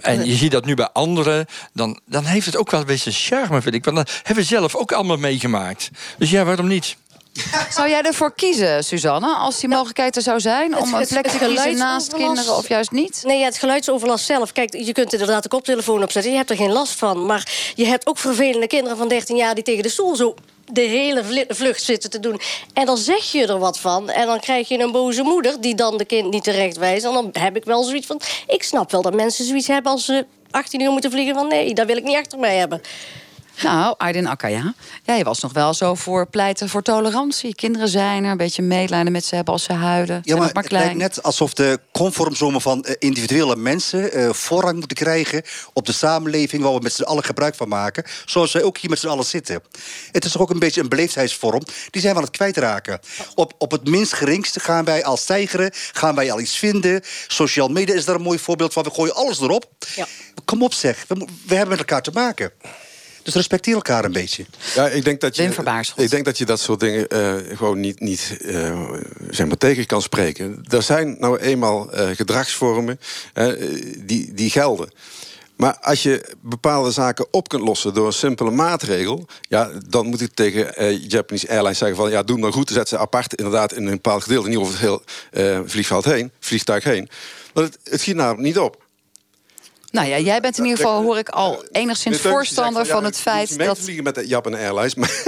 [0.01, 3.11] En je ziet dat nu bij anderen, dan, dan heeft het ook wel een beetje
[3.11, 3.85] charme, vind ik.
[3.85, 5.89] Want dan hebben we zelf ook allemaal meegemaakt.
[6.17, 6.95] Dus ja, waarom niet?
[7.69, 10.73] Zou jij ervoor kiezen, Suzanne, als die mogelijkheid er zou zijn...
[10.73, 13.21] Het- om een het- plek te kiezen naast kinderen of juist niet?
[13.25, 14.51] Nee, ja, het geluidsoverlast zelf.
[14.51, 16.31] Kijk, je kunt inderdaad de koptelefoon opzetten.
[16.31, 17.25] Je hebt er geen last van.
[17.25, 19.55] Maar je hebt ook vervelende kinderen van 13 jaar...
[19.55, 20.33] die tegen de stoel zo
[20.71, 22.41] de hele vlucht zitten te doen.
[22.73, 24.09] En dan zeg je er wat van.
[24.09, 27.05] En dan krijg je een boze moeder die dan de kind niet terecht wijst.
[27.05, 28.21] En dan heb ik wel zoiets van...
[28.47, 31.35] Ik snap wel dat mensen zoiets hebben als ze 18 uur moeten vliegen...
[31.35, 32.81] van nee, dat wil ik niet achter mij hebben.
[33.63, 37.55] Nou, Aydin Akaya, jij was nog wel zo voor pleiten voor tolerantie.
[37.55, 40.15] Kinderen zijn er, een beetje medelijden met ze hebben als ze huilen.
[40.15, 41.09] Ja, Zijn maar maar het lijkt klein.
[41.09, 46.63] net alsof de conformsommen van eh, individuele mensen eh, voorrang moeten krijgen op de samenleving
[46.63, 48.03] waar we met z'n allen gebruik van maken.
[48.25, 49.61] Zoals wij ook hier met z'n allen zitten.
[50.11, 51.61] Het is toch ook een beetje een beleefdheidsvorm.
[51.89, 52.99] Die zijn we aan het kwijtraken.
[53.35, 57.01] Op, op het minst geringste gaan wij al stijgeren, gaan wij al iets vinden.
[57.27, 58.83] Social media is daar een mooi voorbeeld van.
[58.83, 59.65] We gooien alles erop.
[59.95, 60.07] Ja.
[60.45, 62.51] Kom op zeg, we hebben met elkaar te maken.
[63.23, 64.45] Dus respecteer elkaar een beetje.
[64.75, 65.43] Ja, ik denk dat je,
[65.95, 68.89] ik denk dat je dat soort dingen eh, gewoon niet, niet eh,
[69.29, 70.63] zeg maar tegen kan spreken.
[70.69, 72.99] Er zijn nou eenmaal eh, gedragsvormen
[74.05, 74.89] die, die gelden.
[75.61, 79.25] Maar als je bepaalde zaken op kunt lossen door een simpele maatregel...
[79.41, 82.09] Ja, dan moet ik tegen eh, Japanese Airlines zeggen van...
[82.09, 84.49] ja, doe maar goed, zet ze apart inderdaad in een bepaald gedeelte...
[84.49, 87.09] niet over het heel eh, vliegveld heen, vliegtuig heen.
[87.53, 88.80] Want het, het schiet namelijk niet op.
[89.91, 92.85] Nou ja, jij bent in ieder geval, hoor ik, al enigszins De Teun die voorstander
[92.85, 93.79] van het ja, feit dat...
[93.79, 94.95] vliegen met de Japan Airlines.
[94.95, 95.23] Maar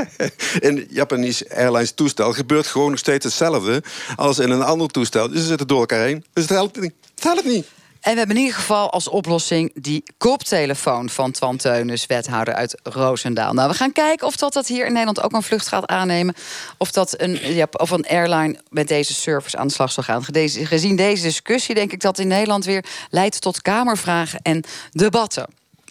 [0.68, 3.82] in Japanese Airlines toestel gebeurt gewoon nog steeds hetzelfde...
[4.16, 5.28] als in een ander toestel.
[5.28, 6.24] Dus ze zitten door elkaar heen.
[6.32, 6.92] Dus het helpt niet.
[7.14, 7.66] Het helpt niet.
[8.08, 12.80] En we hebben in ieder geval als oplossing die koptelefoon van Twan Teunis, wethouder uit
[12.82, 13.52] Roosendaal.
[13.52, 16.34] Nou, we gaan kijken of dat, dat hier in Nederland ook een vlucht gaat aannemen.
[16.76, 20.24] Of dat een, ja, of een airline met deze service aan de slag zal gaan.
[20.24, 25.46] Gezien deze discussie denk ik dat in Nederland weer leidt tot kamervragen en debatten.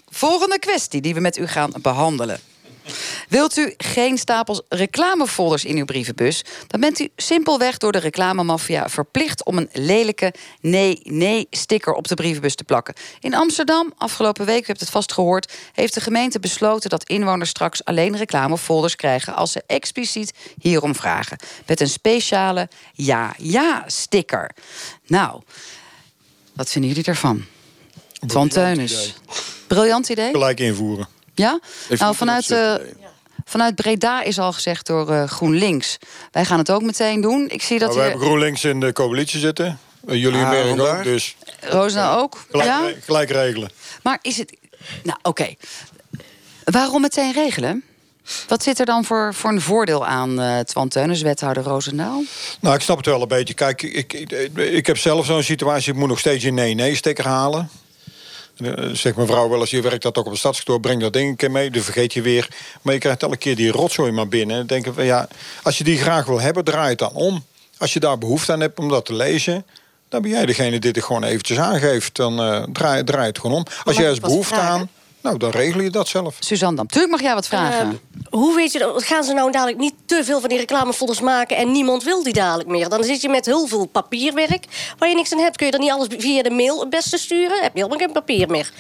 [0.10, 2.40] Volgende kwestie die we met u gaan behandelen.
[3.30, 6.44] Wilt u geen stapels reclamefolders in uw brievenbus...
[6.68, 9.46] dan bent u simpelweg door de reclamemafia verplicht...
[9.46, 12.94] om een lelijke nee-nee-sticker op de brievenbus te plakken.
[13.20, 15.54] In Amsterdam, afgelopen week, u hebt het vast gehoord...
[15.74, 19.36] heeft de gemeente besloten dat inwoners straks alleen reclamefolders krijgen...
[19.36, 21.38] als ze expliciet hierom vragen.
[21.66, 24.52] Met een speciale ja-ja-sticker.
[25.08, 25.42] Nou,
[26.54, 27.46] wat vinden jullie ervan?
[28.28, 29.14] Twan Teunis.
[29.68, 30.32] Briljant idee.
[30.32, 31.17] Gelijk invoeren.
[31.38, 31.60] Ja?
[31.90, 32.74] Nou, vanuit, eh,
[33.46, 35.98] vanuit Breda is al gezegd door eh, GroenLinks.
[36.32, 37.46] Wij gaan het ook meteen doen.
[37.50, 38.22] Ik zie dat Maar we hebben.
[38.22, 39.80] GroenLinks in de coalitie zitten.
[40.08, 42.46] Eh, Jullie Ah, ook, dus Roosna ook.
[42.50, 42.92] gelijk, Ja?
[43.06, 43.70] gelijk regelen.
[44.04, 44.58] Maar is het...
[45.04, 45.54] Nou, oké.
[46.64, 47.84] Waarom meteen regelen?
[48.48, 52.24] Wat zit er dan voor, voor een voordeel aan, eh Twan Teunis, wethouder Roosendaal?
[52.62, 53.54] Nou, ik snap het wel een beetje.
[53.54, 55.92] Kijk, ik, ik, ik heb zelf zo'n situatie.
[55.94, 57.70] Ik moet nog steeds een nee-nee-sticker halen.
[58.58, 61.14] Eh, Zegt mijn vrouw wel eens, je werkt dat ook op het stadskantoor, breng dat
[61.14, 62.48] ding een keer mee, dan vergeet je weer.
[62.82, 64.52] Maar je krijgt elke keer die rotzooi maar binnen.
[64.56, 65.28] En dan denk ik van ja,
[65.64, 67.46] als je die graag wil hebben, draai het dan om.
[67.78, 69.66] Als je daar behoefte aan hebt om dat te lezen,
[70.10, 72.16] dan ben jij degene die dit gewoon eventjes aangeeft.
[72.16, 73.66] Dan eh, draai, draai het gewoon om.
[73.84, 74.90] Als jij eens behoefte aan,
[75.22, 76.36] nou dan regel je dat zelf.
[76.40, 76.88] Suzanne Dam.
[76.88, 77.90] Tuurlijk mag jij wat vragen.
[77.90, 79.04] Eh, hoe weet je dat?
[79.04, 82.34] Gaan ze nou dadelijk niet te veel van die reclamefolders maken en niemand wil die
[82.34, 82.90] dadelijk meer?
[82.90, 84.66] Dan zit je met heel veel papierwerk
[84.98, 85.58] waar je niks aan hebt.
[85.58, 87.62] Kun je dan niet alles via de mail het beste sturen?
[87.62, 88.72] Heb je helemaal geen papier meer.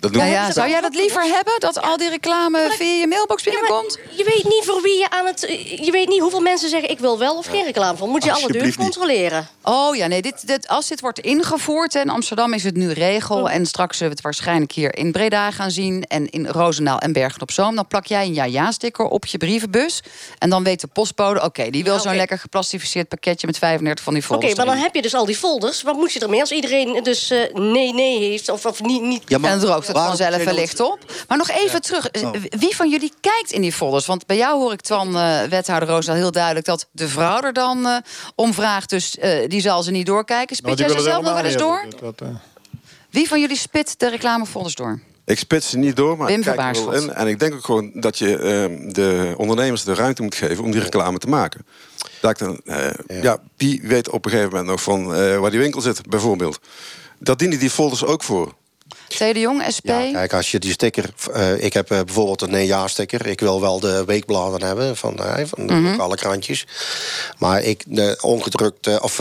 [0.00, 0.38] Dat doen nou we.
[0.40, 1.52] ja, zou jij dat liever hebben?
[1.58, 3.98] Dat al die reclame via je mailbox Ja, binnenkomt?
[4.16, 5.40] je weet niet voor wie je aan het.
[5.84, 8.08] Je weet niet hoeveel mensen zeggen: ik wil wel of geen reclame van.
[8.08, 9.48] Moet je alle deuren controleren?
[9.62, 11.92] Oh ja, nee, dit, dit, als dit wordt ingevoerd...
[11.92, 13.50] hè, in Amsterdam is het nu regel...
[13.50, 16.04] en straks zullen we het waarschijnlijk hier in Breda gaan zien...
[16.08, 17.74] en in Roosendaal en Bergen-op-Zoom...
[17.74, 20.00] dan plak jij een ja-ja-sticker op je brievenbus...
[20.38, 22.16] en dan weet de postbode, oké, die wil Ja, zo'n oké.
[22.18, 23.46] lekker geplastificeerd pakketje...
[23.46, 25.82] met 35 van die Oké, folders maar dan heb je dus al die folders.
[25.82, 28.48] Wat moet je ermee als iedereen dus eh, nee, nee heeft?
[28.48, 30.98] Of, of niet, niet Ja, maar en dan droogt het waarom vanzelf wellicht op.
[31.28, 32.08] Maar nog even terug.
[32.58, 34.06] Wie van jullie kijkt in die folders?
[34.06, 36.66] Want bij jou hoor ik Twan, eh, wethouder Roos, al heel duidelijk...
[36.66, 37.96] dat de vrouw er dan eh,
[38.34, 38.90] om vraagt.
[38.90, 40.56] Dus eh, die zal ze niet doorkijken.
[40.56, 41.84] Spit Nou, die jij ze zelf nog wel eens door?
[42.00, 42.22] Dat,
[43.10, 45.00] Wie van jullie spit de reclamefolders door?
[45.24, 47.12] Ik spits ze niet door, maar Wim ik kijk er wel in.
[47.12, 50.70] En ik denk ook gewoon dat je ehm, de ondernemers de ruimte moet geven om
[50.70, 51.66] die reclame te maken.
[52.20, 53.38] Dat ik dan, eh, ja.
[53.56, 56.60] wie weet op een gegeven moment nog van eh, waar die winkel zit, bijvoorbeeld.
[57.18, 58.54] Dat dienen die folders ook voor.
[59.08, 59.86] Theo de Jong, SP?
[59.86, 61.10] Ja, kijk, als je die sticker...
[61.32, 63.26] eh, ik heb eh, bijvoorbeeld een nee-ja-sticker.
[63.26, 66.66] Ik wil wel de weekbladen hebben van, eh, van de lokale krantjes.
[67.38, 68.86] Maar ik, de ongedrukt...
[68.86, 69.18] eh, of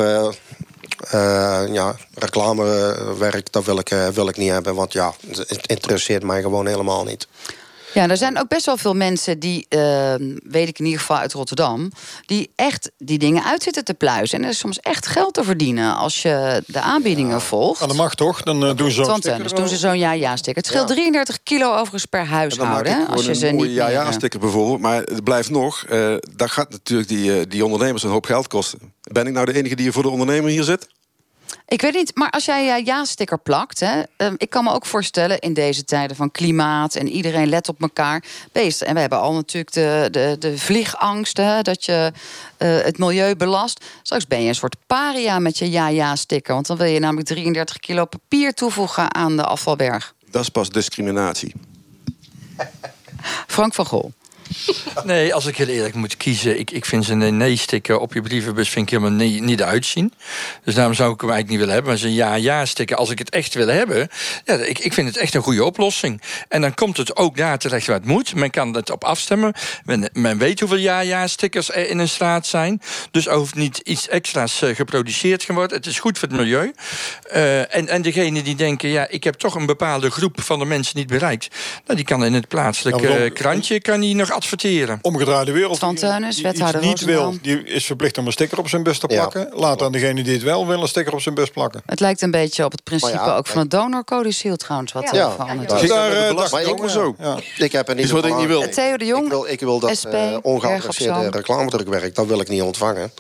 [1.71, 4.75] ja, reclamewerk, dat wil ik, wil ik niet hebben.
[4.75, 7.27] Want ja, het interesseert mij gewoon helemaal niet.
[7.93, 11.17] Ja, er zijn ook best wel veel mensen die, eh, weet ik in ieder geval
[11.17, 11.91] uit Rotterdam,
[12.25, 14.37] die echt die dingen uit zitten te pluizen.
[14.37, 17.81] En er is soms echt geld te verdienen als je de aanbiedingen volgt.
[17.81, 18.41] Ah, dat mag toch?
[18.41, 20.61] Dan eh, doen ze zo'n sticker dus doen ze zo'n ja-ja-sticker.
[20.61, 20.95] Het scheelt Ja.
[20.95, 22.93] 33 kilo overigens per dan huishouden.
[22.93, 24.79] gewoon Als je ze niet eh, ja-ja-sticker bijvoorbeeld.
[24.79, 28.79] Maar het blijft nog, eh dat gaat natuurlijk die, die ondernemers een hoop geld kosten.
[29.01, 30.87] Ben ik nou de enige die hier voor de ondernemer hier zit?
[31.71, 33.79] Ik weet niet, maar als jij ja ja-sticker plakt...
[33.79, 36.95] Hè, ehm, ik kan me ook voorstellen in deze tijden van klimaat...
[36.95, 38.23] en iedereen let op elkaar.
[38.51, 38.81] Beest.
[38.81, 41.37] En we hebben al natuurlijk de, de, de vliegangst...
[41.37, 42.11] Hè, dat je
[42.57, 43.85] eh, het milieu belast.
[44.01, 46.53] Straks ben je een soort paria met je ja-ja-sticker.
[46.53, 50.13] Want dan wil je namelijk 33 kilo papier toevoegen aan de afvalberg.
[50.31, 51.53] Dat is pas discriminatie.
[53.47, 54.13] Frank van Gol.
[55.03, 58.69] Nee, als ik heel eerlijk moet kiezen, ik, ik vind zo'n nee-sticker op je brievenbus
[58.69, 60.13] vind ik helemaal niet, niet uitzien.
[60.63, 61.91] Dus daarom zou ik hem eigenlijk niet willen hebben.
[61.91, 64.07] Maar zo'n ja-ja-sticker, als ik het echt wil hebben,
[64.45, 66.21] ja, ik, ik vind het echt een goede oplossing.
[66.47, 68.35] En dan komt het ook daar terecht waar het moet.
[68.35, 69.53] Men kan het op afstemmen.
[69.85, 72.81] Men, men weet hoeveel ja-ja-stickers er in een straat zijn.
[73.11, 75.77] Dus er hoeft niet iets extra's eh, geproduceerd te worden.
[75.77, 76.73] Het is goed voor het milieu.
[77.29, 80.65] Eh, en, en degene die denken, ja, ik heb toch een bepaalde groep van de
[80.65, 81.47] mensen niet bereikt.
[81.85, 84.99] Nou, die kan in het plaatselijke waarom- eh, krantje kan die nog adverteren.
[85.01, 85.77] omgedraaide wereld.
[85.77, 88.83] Twan Teunis, die iets wethouder niet wil, die is verplicht om een sticker op zijn
[88.83, 89.15] bus te Ja.
[89.15, 89.49] plakken.
[89.59, 91.81] Laat dan degene die het wel wil een sticker op zijn bus plakken.
[91.85, 94.91] Het lijkt een beetje op het principe Maar ja, ook van het donorcodicil trouwens.
[94.91, 95.09] Wat Ja.
[95.09, 95.31] er Ja.
[95.31, 95.81] veranderd Ja, is.
[95.81, 95.87] ja.
[95.87, 97.15] Daar, eh, ook ik zo.
[97.19, 97.37] Ja.
[97.57, 98.63] Ik heb in Is wat ik niet wil.
[98.63, 102.39] aan- Theo de Jong, Ik wil, ik wil dat SP, eh ongeadresseerde reclamedrukwerk, dat wil
[102.39, 103.11] ik niet ontvangen.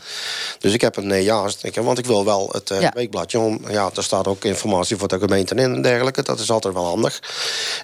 [0.59, 2.91] Dus ik heb een nee ja sticker, want ik wil wel het eh, Ja.
[2.95, 3.39] weekbladje.
[3.39, 6.21] Om, ja, er staat ook informatie voor de gemeenten in en dergelijke.
[6.23, 7.19] Dat is altijd wel handig.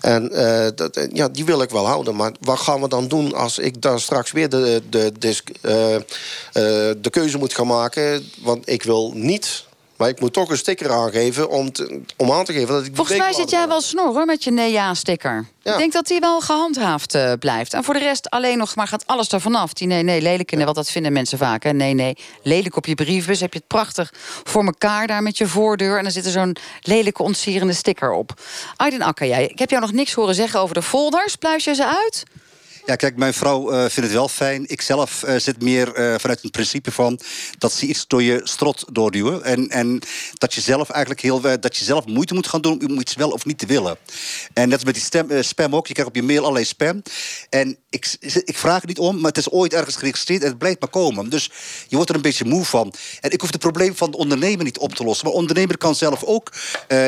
[0.02, 2.16] En eh, dat, eh, ja, die wil ik wel houden.
[2.16, 5.12] Maar wat gaan we dan doen als ik dan straks weer de, de,
[5.62, 6.02] eh, eh,
[6.98, 8.32] de keuze moet gaan maken?
[8.42, 9.66] Want ik wil niet...
[9.98, 12.96] Maar ik moet toch een sticker aangeven om, te- om aan te geven dat ik
[12.96, 15.48] Volgens mij zit jij wel snor hoor met je nee-ja-sticker.
[15.62, 15.72] Ja.
[15.72, 17.74] Ik denk dat die wel gehandhaafd eh, blijft.
[17.74, 19.74] En voor de rest alleen nog maar gaat alles ervan af.
[19.74, 21.64] Die nee-nee lelijk, nee, want dat vinden mensen vaak.
[21.64, 21.72] Hè.
[21.72, 23.40] Nee-nee lelijk op je briefbus.
[23.40, 24.14] Heb je het prachtig
[24.44, 25.98] voor elkaar daar met je voordeur.
[25.98, 28.42] En dan zit er zo'n lelijke ontsierende sticker op.
[28.76, 31.36] Aiden Akker, jij, ik heb jou nog niks horen zeggen over de folders.
[31.36, 32.24] Pluis je ze uit?
[32.88, 34.64] Ja, kijk, mijn vrouw uh, vindt het wel fijn.
[34.68, 37.20] Ik zelf uh, zit meer uh, vanuit het principe van
[37.58, 39.44] dat ze iets door je strot doorduwen.
[39.44, 40.00] En, en
[40.34, 43.30] dat je zelf eigenlijk heel dat je zelf moeite moet gaan doen om iets wel
[43.30, 43.98] of niet te willen.
[44.54, 45.88] En net met die spam ook.
[45.88, 47.02] Je krijgt op je mail allerlei spam.
[47.50, 50.58] En ik, ik vraag er niet om, maar het is ooit ergens geregistreerd en het
[50.58, 51.30] blijft maar komen.
[51.30, 51.52] Dus
[51.88, 52.94] je wordt er een beetje moe van.
[53.20, 55.26] En ik hoef het probleem van de ondernemer niet op te lossen.
[55.26, 56.54] Maar de ondernemer kan zelf ook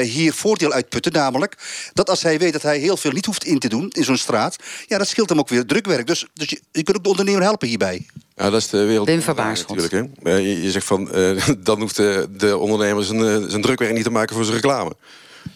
[0.02, 1.12] hier voordeel uitputten.
[1.12, 1.58] Namelijk
[1.94, 4.18] dat als hij weet dat hij heel veel niet hoeft in te doen in zo'n
[4.18, 4.56] straat.
[4.88, 6.08] Ja, dat scheelt hem ook weer drukwerk.
[6.08, 8.06] Dus, dus je, je kunt ook de ondernemer helpen hierbij.
[8.36, 9.08] Ja, dat is de wereld.
[9.08, 9.92] Wim natuurlijk.
[9.92, 10.32] Hè?
[10.32, 14.04] Je, je zegt van, uh, dan hoeft de, de ondernemer zijn, uh, zijn drukwerk niet
[14.04, 14.94] te maken voor zijn reclame.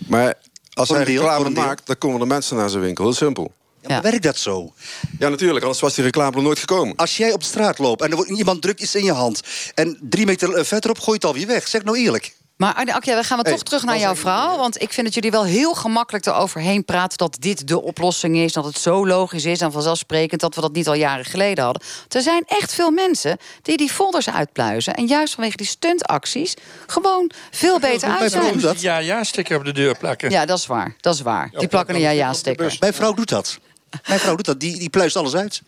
[0.07, 0.33] Maar
[0.73, 3.03] als hij deel, reclame maakt, dan komen de mensen naar zijn winkel.
[3.03, 3.51] Heel simpel.
[3.81, 4.73] Ja, maar werkt dat zo?
[5.19, 5.61] Ja, natuurlijk.
[5.61, 6.95] Anders was die reclame nog nooit gekomen.
[6.95, 9.41] Als jij op de straat loopt en er wordt iemand drukt iets in je hand...
[9.73, 11.67] en drie meter eh, verderop gooit het alweer weg.
[11.67, 12.33] Zeg nou eerlijk.
[12.63, 14.57] Maar Akja, we gaan we toch terug naar jouw verhaal.
[14.57, 17.17] Want ik vind dat jullie wel heel gemakkelijk eroverheen praten...
[17.17, 19.61] dat dit de oplossing is, dat het zo logisch is...
[19.61, 21.81] en vanzelfsprekend dat we dat niet al jaren geleden hadden.
[22.09, 24.93] Er zijn echt veel mensen die die folders uitpluizen...
[24.93, 26.53] en juist vanwege die stuntacties
[26.87, 28.61] gewoon veel beter uit zijn.
[28.77, 30.29] Ja, ja-sticker op de deur plakken.
[30.29, 30.95] Ja, dat is waar.
[30.99, 31.49] Dat is waar.
[31.57, 32.75] Die plakken een ja-ja-sticker.
[32.79, 33.59] Mijn vrouw doet dat.
[34.07, 35.61] Mijn vrouw doet dat, die, die pluist alles uit.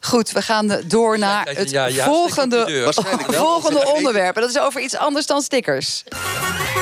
[0.00, 2.92] Goed, we gaan door naar het volgende,
[3.26, 4.34] volgende onderwerp.
[4.34, 6.04] dat is over iets anders dan stickers.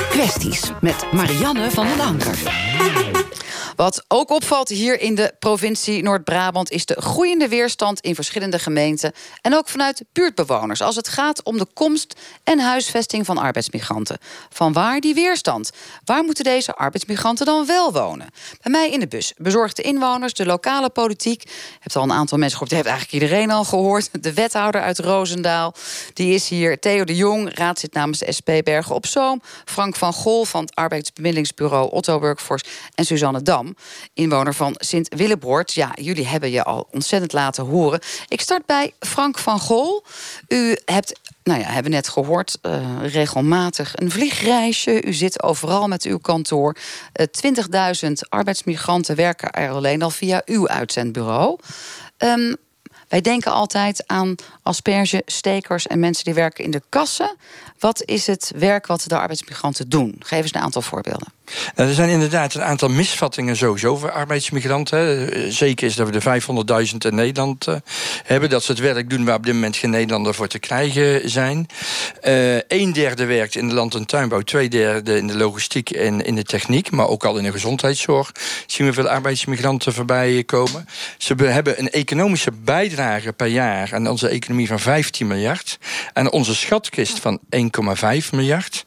[0.09, 2.37] Kwesties met Marianne van den Anker.
[3.75, 9.13] Wat ook opvalt hier in de provincie Noord-Brabant is de groeiende weerstand in verschillende gemeenten
[9.41, 14.17] en ook vanuit buurtbewoners als het gaat om de komst en huisvesting van arbeidsmigranten.
[14.49, 15.71] Van waar die weerstand?
[16.05, 18.29] Waar moeten deze arbeidsmigranten dan wel wonen?
[18.61, 21.43] Bij mij in de bus bezorgde inwoners, de lokale politiek.
[21.79, 24.09] Hebt al een aantal mensen gehoord, heeft eigenlijk iedereen al gehoord.
[24.21, 25.73] De wethouder uit Roosendaal,
[26.13, 26.79] die is hier.
[26.79, 29.41] Theo de Jong, raadslid namens de SP Bergen op Zoom.
[29.65, 33.60] Frank van Gol van het arbeidsbemiddelingsbureau Otto Workforce en Suzanne Dam
[34.13, 35.73] inwoner van Sint-Willebroort.
[35.73, 37.99] Ja, jullie hebben je al ontzettend laten horen.
[38.27, 40.03] Ik start bij Frank van Gol.
[40.47, 45.03] U hebt nou ja, hebben net gehoord, uh, regelmatig een vliegreisje.
[45.03, 46.75] U zit overal met uw kantoor.
[47.13, 51.59] Uh, eh, 20.000 arbeidsmigranten werken er alleen al via uw uitzendbureau.
[52.17, 52.55] Um,
[53.11, 57.35] wij denken altijd aan aspergestekers en mensen die werken in de kassen.
[57.79, 60.15] Wat is het werk wat de arbeidsmigranten doen?
[60.19, 61.27] Geef eens een aantal voorbeelden.
[61.75, 65.33] Nou, er zijn inderdaad een aantal misvattingen sowieso voor arbeidsmigranten.
[65.33, 66.21] Eh, zeker is dat we de
[66.91, 67.75] 500.000 in Nederland uh,
[68.23, 68.49] hebben.
[68.49, 71.67] Dat ze het werk doen waar op dit moment geen Nederlander voor te krijgen zijn.
[72.23, 74.41] Uh, een derde werkt in de land- en tuinbouw.
[74.41, 76.91] Twee derde in de logistiek en in de techniek.
[76.91, 78.31] Maar ook al in de gezondheidszorg
[78.65, 80.87] zien we veel arbeidsmigranten voorbij komen.
[81.17, 85.77] Ze hebben een economische bijdrage per jaar aan onze economie van 15 miljard.
[86.13, 88.85] En onze schatkist van 1,5 miljard.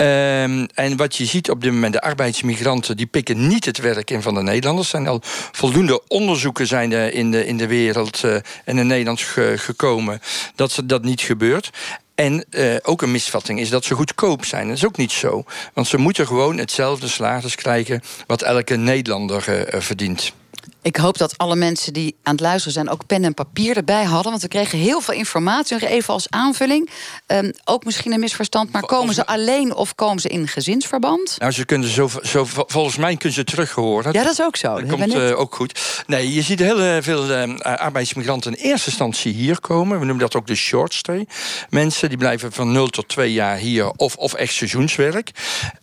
[0.00, 0.42] Uh,
[0.78, 4.22] en wat je ziet op dit moment de arbeidsmigranten die pikken niet het werk in
[4.22, 4.92] van de Nederlanders.
[4.92, 5.20] Er zijn al
[5.52, 9.20] voldoende onderzoeken zijn in, de, in de wereld uh, en in Nederland
[9.56, 10.20] gekomen
[10.54, 11.70] dat ze, dat niet gebeurt.
[12.14, 14.68] En uh, ook een misvatting is dat ze goedkoop zijn.
[14.68, 15.44] Dat is ook niet zo.
[15.72, 20.32] Want ze moeten gewoon hetzelfde salaris krijgen wat elke Nederlander uh, verdient.
[20.82, 24.04] Ik hoop dat alle mensen die aan het luisteren zijn ook pen en papier erbij
[24.04, 24.30] hadden.
[24.30, 25.86] Want we kregen heel veel informatie.
[25.86, 26.90] Even als aanvulling.
[27.26, 31.36] Um, ook misschien een misverstand, maar komen ze alleen of komen ze in gezinsverband?
[31.38, 34.04] Nou, ze kunnen zo, zo, volgens mij kunnen ze teruggehoord.
[34.04, 34.80] Ja, dat is ook zo.
[34.80, 36.02] Dat, komt uh, ook goed.
[36.06, 39.98] Nee, je ziet heel veel uh, arbeidsmigranten in eerste instantie hier komen.
[39.98, 41.26] We noemen dat ook de short stay.
[41.70, 45.30] Mensen die blijven van 0 tot 2 jaar hier of, of echt seizoenswerk.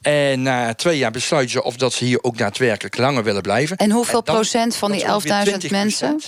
[0.01, 3.77] En na twee jaar besluiten ze of dat ze hier ook daadwerkelijk langer willen blijven.
[3.77, 6.21] En hoeveel procent van van die 11.000 mensen?
[6.21, 6.25] 20%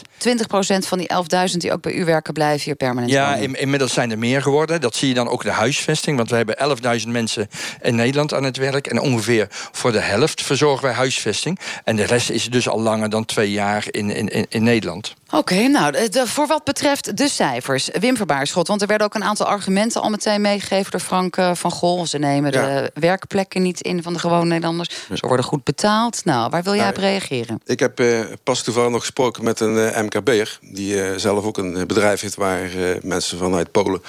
[0.87, 1.09] van die
[1.51, 4.41] 11.000 die ook bij u werken blijven hier permanent Ja, in, inmiddels zijn er meer
[4.41, 4.81] geworden.
[4.81, 6.17] Dat zie je dan ook de huisvesting.
[6.17, 6.57] Want we hebben
[7.01, 7.49] 11.000 mensen
[7.81, 8.87] in Nederland aan het werk.
[8.87, 11.59] En ongeveer voor de helft verzorgen wij huisvesting.
[11.83, 15.15] En de rest is dus al langer dan twee jaar in, in, in Nederland.
[15.33, 17.89] Oké, nou, voor wat betreft de cijfers.
[17.99, 21.51] Wim Verbaarschot, want er werden ook een aantal argumenten al meteen meegegeven door Frank eh,
[21.53, 22.05] van Gol.
[22.05, 24.89] Ze nemen de werkplekken niet in van de gewone Nederlanders.
[25.13, 26.25] Ze worden goed betaald.
[26.25, 27.61] Nou, waar wil jij nou, op reageren?
[27.65, 28.19] Ik heb uh,
[28.51, 30.59] pas toevallig nog gesproken met een uh, MKB'er...
[30.61, 32.69] die zelf ook een bedrijf heeft waar
[33.01, 34.03] mensen vanuit Polen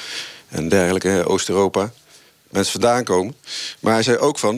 [0.49, 1.93] en dergelijke, Oost-Europa
[2.51, 3.35] mensen vandaan komen.
[3.81, 4.57] Maar hij zei ook van,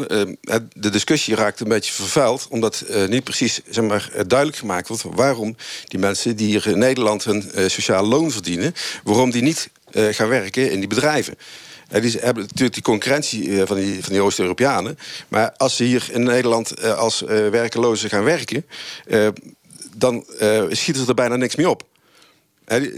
[0.73, 2.47] de discussie raakt een beetje vervuild...
[2.51, 5.03] omdat niet precies zeg maar, duidelijk gemaakt wordt...
[5.03, 8.75] waarom die mensen die hier in Nederland hun sociaal loon verdienen...
[9.03, 11.35] waarom die niet gaan werken in die bedrijven.
[11.89, 14.99] En die hebben natuurlijk die concurrentie van die, van die Oost-Europeanen.
[15.29, 17.21] Maar als ze hier in Nederland als
[17.51, 18.67] werkelozen gaan werken...
[19.97, 20.25] dan
[20.69, 21.83] schieten ze er bijna niks meer op.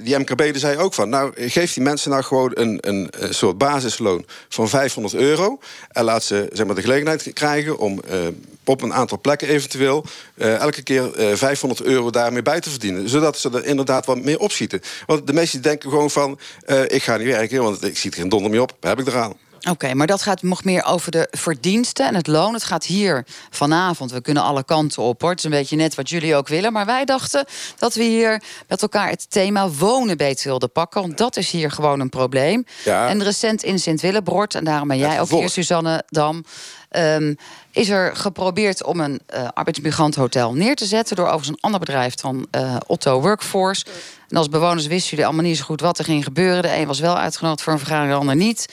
[0.02, 4.24] Die MKB zei ook van, nou geef die mensen nou gewoon een, een, soort basisloon
[4.48, 5.58] van 500 euro.
[5.88, 8.26] En laat ze zeg maar, de gelegenheid krijgen om uh,
[8.66, 10.04] op een aantal plekken eventueel
[10.34, 13.08] eh, elke keer eh, 500 euro daarmee bij te verdienen.
[13.08, 14.80] Zodat ze er inderdaad wat meer opschieten.
[15.06, 18.16] Want de meesten denken gewoon van, eh, ik ga niet werken, want ik zie er
[18.16, 18.76] geen donder meer op.
[18.80, 19.34] Heb ik eraan.
[19.70, 22.52] Oké, maar dat gaat nog meer over de verdiensten en het loon.
[22.52, 25.30] Het gaat hier vanavond, we kunnen alle kanten op hoor.
[25.30, 26.72] Het is een beetje net wat jullie ook willen.
[26.72, 27.44] Maar wij dachten
[27.78, 31.00] dat we hier met elkaar het thema wonen beter wilden pakken.
[31.00, 32.64] Want dat is hier gewoon een probleem.
[32.84, 33.08] Ja.
[33.08, 36.44] En recent in Sint-Willebord, en daarom ben jij ook hier, Suzanne Dam...
[36.88, 37.34] ehm,
[37.70, 41.16] is er geprobeerd om een eh arbeidsmigranthotel neer te zetten...
[41.16, 43.84] door overigens een ander bedrijf dan eh, Otto Workforce.
[44.28, 46.62] En als bewoners wisten jullie allemaal niet zo goed wat er ging gebeuren.
[46.62, 48.66] De een was wel uitgenodigd voor een vergadering, de ander niet.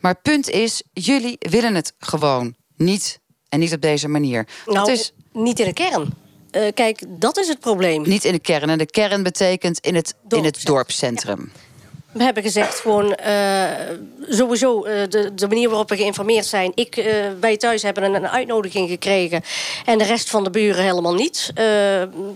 [0.00, 3.20] Maar het punt is, jullie willen het gewoon niet.
[3.48, 4.46] En niet op deze manier.
[4.66, 6.14] Nou, is niet in de kern.
[6.50, 8.02] Eh, kijk, dat is het probleem.
[8.02, 8.70] niet in de kern.
[8.70, 11.52] En de kern betekent in het, in het dorpscentrum.
[12.12, 13.64] We hebben gezegd gewoon eh,
[14.28, 16.72] sowieso eh, de, de manier waarop we geïnformeerd zijn.
[16.74, 19.42] Ik, eh, wij thuis hebben een, een uitnodiging gekregen.
[19.84, 21.50] En de rest van de buren helemaal niet.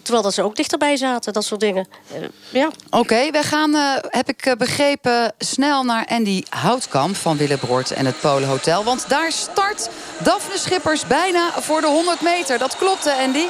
[0.02, 1.88] Terwijl dat ze ook dichterbij zaten, dat soort dingen.
[2.50, 2.70] Ja.
[2.90, 8.48] Oké, wij gaan, heb ik begrepen, snel naar Andy Houtkamp van Willebroord en het Polen
[8.48, 8.84] Hotel.
[8.84, 12.58] Want daar start Daphne Schippers bijna voor de 100 meter.
[12.58, 13.46] Dat klopt, hè, Andy?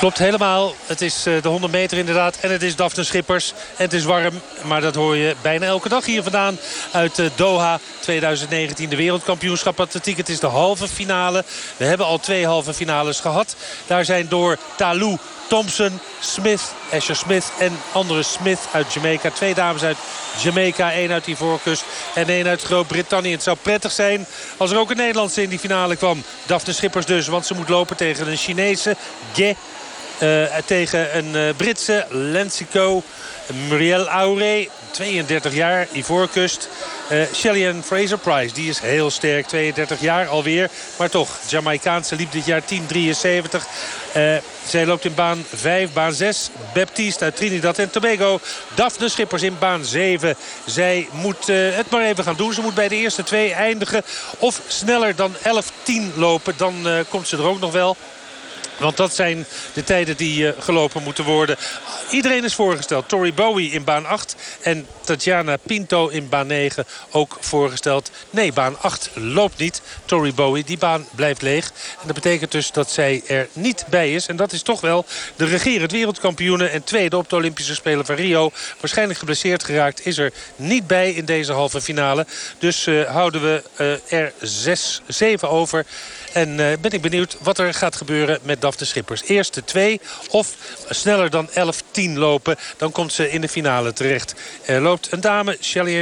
[0.00, 0.74] Klopt helemaal.
[0.86, 2.38] Het is eh, de 100 meter inderdaad.
[2.40, 3.52] En het is Daphne Schippers.
[3.76, 4.40] En het is warm.
[4.64, 6.58] Maar dat hoor je bijna elke dag hier vandaan.
[6.92, 8.88] Uit eh, Doha 2019.
[8.88, 10.16] De wereldkampioenschap atletiek.
[10.16, 11.44] Het is de halve finale.
[11.76, 13.56] We hebben al twee halve finales gehad.
[13.86, 15.16] Daar zijn door Talou,
[15.48, 19.30] Thompson, Smith, Asher Smith en andere Smith uit Jamaica.
[19.30, 19.98] Twee dames uit
[20.42, 20.92] Jamaica.
[20.92, 21.84] één uit Ivoorkust
[22.14, 23.32] en één uit Groot-Brittannië.
[23.32, 26.22] Het zou prettig zijn als er ook een Nederlandse in die finale kwam.
[26.46, 27.26] Daphne Schippers dus.
[27.26, 28.96] Want ze moet lopen tegen een Chinese.
[29.32, 29.54] Ge
[30.64, 33.02] tegen een eh, Britse Lensico.
[33.68, 36.68] Muriel Aure, 32 jaar, Ivoorkust.
[37.08, 40.70] Eh Shelly Fraser Price, die is heel sterk, 32 jaar alweer.
[40.98, 43.66] Maar toch, Jamaicaanse liep dit jaar 10.73.
[44.12, 44.36] Eh
[44.70, 46.50] zij loopt in baan 5, baan 6.
[46.74, 48.40] Baptiste uit Trinidad en Tobago.
[48.74, 50.36] Daphne Schippers in baan 7.
[50.64, 52.52] Zij moet eh, het maar even gaan doen.
[52.52, 54.02] Ze moet bij de eerste twee eindigen.
[54.38, 56.54] Of sneller dan 11.10 lopen.
[56.56, 57.96] Dan eh, komt ze er ook nog wel.
[58.80, 61.56] Want dat zijn de tijden die eh, gelopen moeten worden.
[62.10, 63.08] Iedereen is voorgesteld.
[63.08, 68.10] Tori Bowie in baan 8 en Tatjana Pinto in baan 9 ook voorgesteld.
[68.30, 69.82] Nee, baan 8 loopt niet.
[70.04, 71.72] Tori Bowie, die baan blijft leeg.
[72.00, 74.26] En dat betekent dus dat zij er niet bij is.
[74.26, 75.04] En dat is toch wel
[75.36, 78.50] de regerend wereldkampioene en tweede op de Olympische Spelen van Rio.
[78.80, 82.26] Waarschijnlijk geblesseerd geraakt is er niet bij in deze halve finale.
[82.58, 85.86] Dus eh, houden we eh, er 6, 7 over.
[86.32, 89.22] En eh, ben ik benieuwd wat er gaat gebeuren met Daphne Schippers.
[89.22, 90.54] Eerste twee of
[90.88, 91.52] sneller dan 11-10
[92.14, 92.56] lopen.
[92.76, 94.34] Dan komt ze in de finale terecht.
[94.64, 95.98] Er loopt een dame, Shelly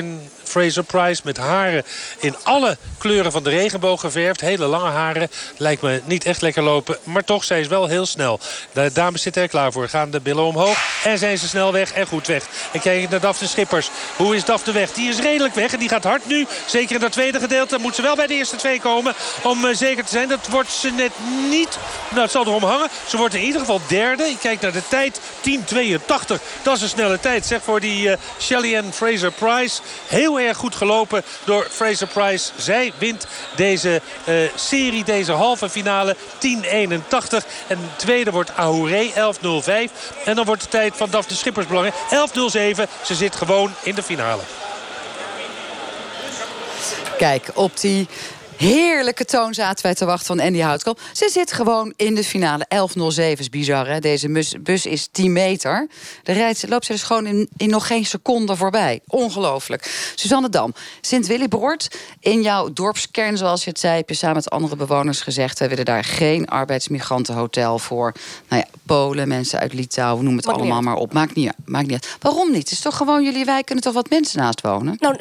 [0.49, 1.85] Fraser Price met haren
[2.19, 4.41] in alle kleuren van de regenboog geverfd.
[4.41, 5.31] Hele lange haren.
[5.57, 6.97] Lijkt me niet echt lekker lopen.
[7.03, 8.41] Maar toch, zij is wel heel snel.
[8.73, 9.89] De dames zitten er klaar voor.
[9.89, 10.79] Gaan de billen omhoog.
[11.05, 12.45] En zijn ze snel weg en goed weg.
[12.73, 13.91] En kijk naar Daphne Schippers.
[14.17, 14.93] Hoe is Daphne weg?
[14.93, 15.73] Die is redelijk weg.
[15.73, 16.47] En die gaat hard nu.
[16.67, 17.79] Zeker in dat tweede gedeelte.
[17.79, 19.15] Moet ze wel bij de eerste twee komen.
[19.43, 20.29] Om eh, zeker te zijn.
[20.29, 21.13] Dat wordt ze net
[21.51, 21.79] niet.
[22.09, 22.89] Nou, het zal erom hangen.
[23.07, 24.25] Ze wordt in ieder geval derde.
[24.25, 25.21] Ik kijk naar de tijd.
[25.21, 26.43] 10.82.
[26.63, 27.47] Dat is een snelle tijd.
[27.47, 29.81] Zeg voor die uh, Shelly Fraser Price.
[30.07, 32.51] Heel goed gelopen door Fraser Price.
[32.57, 36.18] Zij wint deze uh, serie, deze halve finale 10.81.
[37.66, 39.12] En tweede wordt Ahouré 11.05.
[40.24, 41.96] En dan wordt de tijd van Daphne Schippers belangrijk.
[42.77, 42.83] 11.07.
[43.05, 44.42] Ze zit gewoon in de finale.
[47.18, 48.09] Kijk, op die
[48.59, 51.01] heerlijke toon zaten wij te wachten van Andy Houtkamp.
[51.12, 52.66] Ze zit gewoon in de finale.
[52.75, 53.99] 11.07 is bizar, hè?
[53.99, 55.88] Deze bus, bus is 10 meter.
[56.23, 59.01] De rijdt, loopt ze dus gewoon in, in nog geen seconde voorbij.
[59.07, 60.12] Ongelooflijk.
[60.14, 61.99] Suzanne Dam, Sint-Willibord.
[62.21, 63.97] In jouw dorpskern, zoals je het zei...
[63.97, 65.59] heb je samen met andere bewoners gezegd...
[65.59, 68.12] we willen daar geen arbeidsmigrantenhotel voor.
[68.49, 71.12] Nou ja, Polen, mensen uit Litouwen, noem het Maakt allemaal maar op.
[71.12, 72.16] Maakt niet, maakt niet uit.
[72.21, 72.62] Waarom niet?
[72.62, 74.97] Het is toch gewoon jullie wijk kunnen toch wat mensen naast wonen?
[74.99, 75.16] Nou,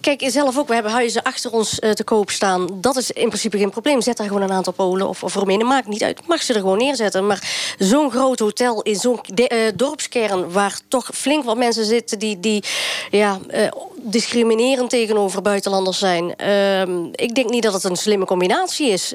[0.00, 0.68] kijk, zelf ook.
[0.68, 2.68] We hebben huizen achter ons eh, te koop staan.
[2.72, 4.00] Dat is in principe geen probleem.
[4.00, 5.66] Zet daar gewoon een aantal Polen of, of Roemenen.
[5.66, 6.26] Maakt niet uit.
[6.26, 7.26] Mag ze er gewoon neerzetten.
[7.26, 10.52] Maar zo'n groot hotel in zo'n eh, dorpskern...
[10.52, 12.64] waar toch flink wat mensen zitten die, die
[13.10, 16.36] ja, eh, discriminerend tegenover buitenlanders zijn.
[16.36, 19.12] Ehm, ik denk niet dat het een slimme combinatie is.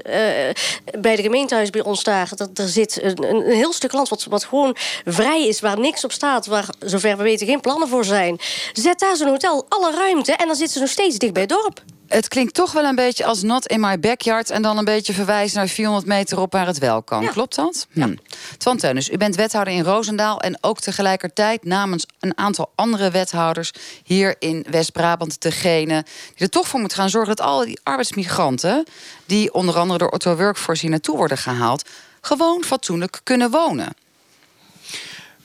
[1.00, 4.44] Bij de gemeentehuis bij ons daar, er zit een, een heel stuk land wat, wat
[4.44, 4.76] gewoon
[5.06, 8.40] vrij is, waar niks op staat, waar zover we weten geen plannen voor zijn.
[8.74, 11.84] Zet daar zo'n hotel, alle ruimte, en zitten ze nog steeds dicht bij het dorp.
[12.08, 14.50] Het klinkt toch wel een beetje als not in my backyard...
[14.50, 17.28] en dan een beetje verwijzen naar 400 meter op waar het wel kan.
[17.28, 17.88] Klopt dat?
[17.92, 18.16] Hm.
[18.58, 20.42] Twan Teunis, u bent wethouder in Roosendaal...
[20.42, 23.72] en ook tegelijkertijd namens een aantal andere wethouders...
[24.04, 26.06] hier in West-Brabant degene
[26.36, 27.36] die er toch voor moet gaan zorgen...
[27.36, 28.86] dat al die arbeidsmigranten...
[29.26, 31.90] die onder andere door Otto Workforce hier naartoe worden gehaald...
[32.22, 33.96] gewoon fatsoenlijk kunnen wonen.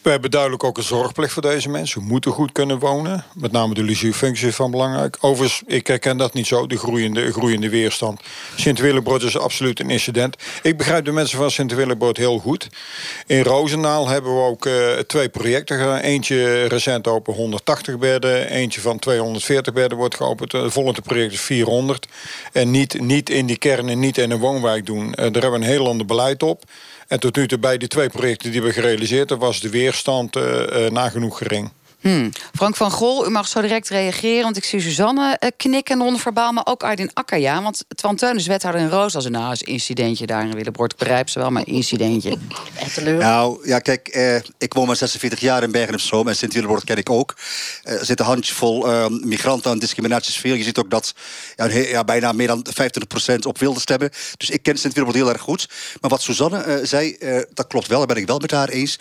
[0.03, 2.01] We hebben duidelijk ook een zorgplicht voor deze mensen.
[2.01, 3.25] Ze moeten goed kunnen wonen.
[3.35, 5.17] Met name de leisurefunctie is van belangrijk.
[5.21, 8.21] Overigens, ik herken dat niet zo, de groeiende, groeiende weerstand.
[8.57, 10.37] Sint-Willebrood is absoluut een incident.
[10.63, 12.69] Ik begrijp de mensen van Sint-Willebrood heel goed.
[13.27, 15.99] In Roosendaal hebben we ook uh, twee projecten gedaan.
[15.99, 18.49] Eentje recent open 180 bedden.
[18.49, 20.53] Eentje van 240 bedden wordt geopend.
[20.53, 22.07] Het volgende project is 400.
[22.53, 25.07] En niet, niet in die kern en niet in een woonwijk doen.
[25.07, 26.65] Uh, daar hebben we een heel ander beleid op.
[27.13, 29.47] En tot nu toe bij die twee projecten die we gerealiseerd hebben...
[29.47, 31.71] was de weerstand uh, uh, nagenoeg gering.
[32.03, 32.31] Hmm.
[32.55, 34.43] Frank van Gol, u mag zo direct reageren.
[34.43, 36.53] Want ik zie Suzanne uh, knikken non-verbaal.
[36.53, 37.63] Maar ook Ardin Akkerja.
[37.63, 39.15] Want Twan Teun is wethouder in Roos.
[39.15, 40.93] Als een nou, een incidentje daar in Willebord.
[40.93, 42.37] Ik begrijp ze wel, maar incidentje.
[42.79, 44.09] Echt Nou, ja, kijk.
[44.09, 46.29] Eh, ik woon maar 46 jaar in Bergen op Zoom.
[46.29, 47.37] En Sint-Willebord ken ik ook.
[47.83, 50.57] Eh, er zit een handjevol uh, migranten aan discriminatiesfeer.
[50.57, 51.15] Je ziet ook dat
[51.57, 52.67] ja, ja, bijna meer dan
[53.35, 54.11] 25% op wilde stemmen.
[54.37, 55.69] Dus ik ken Sint-Willebord heel erg goed.
[56.01, 57.17] Maar wat Suzanne zei,
[57.55, 57.99] dat klopt wel.
[57.99, 58.99] Daar ben ik wel met haar eens.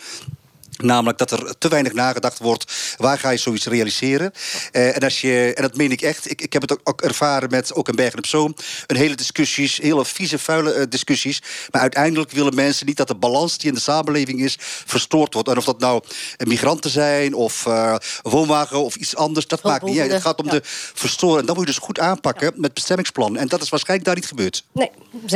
[0.81, 2.73] Namelijk dat er te weinig nagedacht wordt.
[2.97, 4.31] Waar ga je zoiets realiseren?
[4.71, 6.31] Uh, en, als je, en dat meen ik echt.
[6.31, 8.55] Ik, ik heb het ook, ook ervaren met, ook in Bergen op Zoom...
[8.87, 11.41] een hele discussies, hele vieze, vuile uh, discussies.
[11.71, 14.55] Maar uiteindelijk willen mensen niet dat de balans die in de samenleving is...
[14.59, 15.49] verstoord wordt.
[15.49, 16.03] En of dat nou
[16.37, 19.47] migranten zijn of uh, woonwagen of iets anders...
[19.47, 20.11] dat maakt niet uit.
[20.11, 20.51] Het gaat om ja.
[20.51, 20.61] de
[20.93, 21.39] verstoren.
[21.39, 22.53] En dat moet je dus goed aanpakken ja.
[22.55, 23.37] met bestemmingsplan.
[23.37, 24.63] En dat is waarschijnlijk daar niet gebeurd.
[24.71, 24.91] Nee,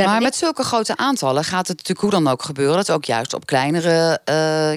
[0.05, 2.75] maar met zulke grote aantallen gaat het natuurlijk hoe dan ook gebeuren...
[2.75, 4.19] dat ook juist op kleinere,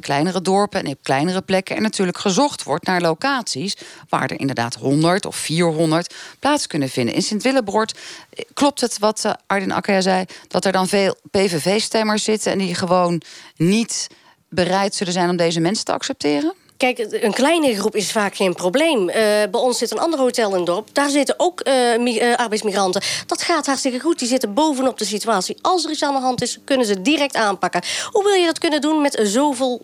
[0.00, 1.76] kleinere dorpen en op kleinere plekken.
[1.76, 3.76] En natuurlijk gezocht wordt naar locaties
[4.08, 7.14] waar er inderdaad 100 of 400 plaats kunnen vinden.
[7.14, 7.98] In Sint-Willebroord
[8.30, 12.58] eh, klopt het wat uh, Arden Akkaya zei, dat er dan veel PVV-stemmers zitten en
[12.58, 13.22] die gewoon
[13.56, 14.06] niet
[14.48, 16.54] bereid zullen zijn om deze mensen te accepteren?
[16.78, 19.08] Kijk, een kleine groep is vaak geen probleem.
[19.08, 20.88] Uh, bij ons zit een ander hotel in het dorp.
[20.92, 23.02] Daar zitten ook uh, uh, arbeidsmigranten.
[23.26, 24.18] Dat gaat hartstikke goed.
[24.18, 25.56] Die zitten bovenop de situatie.
[25.60, 27.82] Als er iets aan de hand is, kunnen ze direct aanpakken.
[28.10, 29.80] Hoe wil je dat kunnen doen met zoveel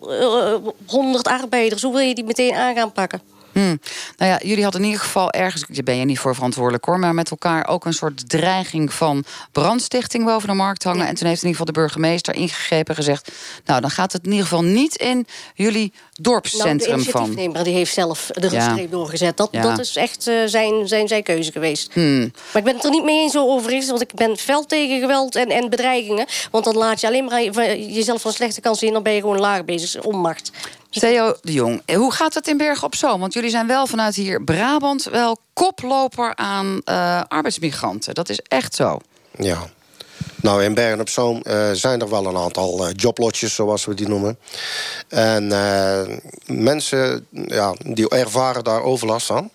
[0.86, 1.82] honderd arbeiders?
[1.82, 3.33] Hoe wil je die meteen aan gaan pakken?
[3.54, 3.80] Hmm.
[4.16, 6.98] Nou ja, jullie hadden in ieder geval ergens, daar ben je niet voor verantwoordelijk hoor,
[6.98, 11.02] maar met elkaar ook een soort dreiging van brandstichting boven de markt hangen.
[11.02, 11.08] Ja.
[11.08, 13.32] En toen heeft in ieder geval de burgemeester ingegrepen en gezegd:
[13.64, 17.62] Nou, dan gaat het in ieder geval niet in jullie dorpscentrum nou, de van.
[17.62, 18.70] die heeft zelf de ja.
[18.70, 19.36] streep doorgezet.
[19.36, 19.62] Dat, ja.
[19.62, 21.92] dat is echt uh, zijn, zijn, zijn keuze geweest.
[21.92, 22.20] Hmm.
[22.20, 25.36] Maar ik ben het er niet mee eens overigens, want ik ben fel tegen geweld
[25.36, 26.26] en, en bedreigingen.
[26.50, 29.40] Want dan laat je alleen maar jezelf van slechte kant zien, dan ben je gewoon
[29.40, 30.50] laag bezig, onmacht.
[31.00, 33.20] Theo de Jong, hoe gaat het in Bergen op Zoom?
[33.20, 38.14] Want jullie zijn wel vanuit hier Brabant wel koploper aan uh, arbeidsmigranten.
[38.14, 38.98] Dat is echt zo.
[39.38, 39.66] Ja.
[40.36, 43.94] Nou, in Bergen op Zoom uh, zijn er wel een aantal uh, joblotjes, zoals we
[43.94, 44.38] die noemen.
[45.08, 45.46] En
[46.46, 49.50] mensen ja, die ervaren daar overlast van.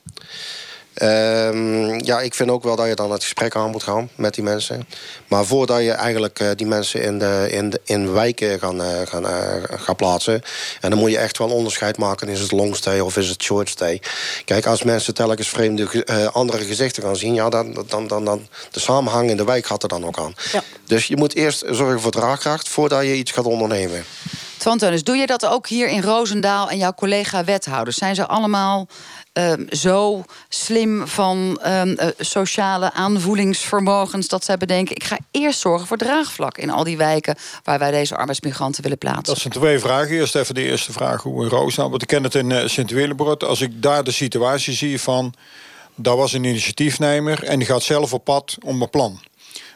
[1.02, 4.34] Um, ja, ik vind ook wel dat je dan het gesprek aan moet gaan met
[4.34, 4.88] die mensen.
[5.28, 8.88] Maar voordat je eigenlijk uh, die mensen in, de, in, de, in wijken gaan, uh,
[9.06, 9.32] gaan, uh,
[9.68, 10.42] gaan plaatsen...
[10.82, 12.28] en dan moet je echt wel onderscheid maken.
[12.28, 14.02] Is het long stay of is het short stay?
[14.46, 17.34] Kijk, als mensen telkens vreemde andere gezichten gaan zien...
[17.34, 20.34] ja, dan, dan, dan, dan de samenhang in de wijk gaat er dan ook aan.
[20.52, 20.64] Ja.
[20.86, 22.70] Dus je moet eerst zorgen voor draagkracht...
[22.70, 24.06] voordat je iets gaat ondernemen.
[24.58, 27.98] Twantonis, doe je dat ook hier in Roosendaal en jouw collega-wethouders?
[27.98, 28.88] Zijn ze allemaal
[29.40, 35.88] um, zo slim van um, uh, sociale aanvoelingsvermogens dat zij bedenken: ik ga eerst zorgen
[35.88, 39.24] voor draagvlak in al die wijken waar wij deze arbeidsmigranten willen plaatsen?
[39.24, 40.10] Dat zijn twee vragen.
[40.10, 41.90] Eerst even de eerste vraag: hoe in Roosendaal?
[41.90, 43.44] Want ik ken het in uh, Sint-Willebrood.
[43.44, 45.34] Als ik daar de situatie zie van.
[46.02, 49.20] Daar was een initiatiefnemer en die gaat zelf op pad om een plan.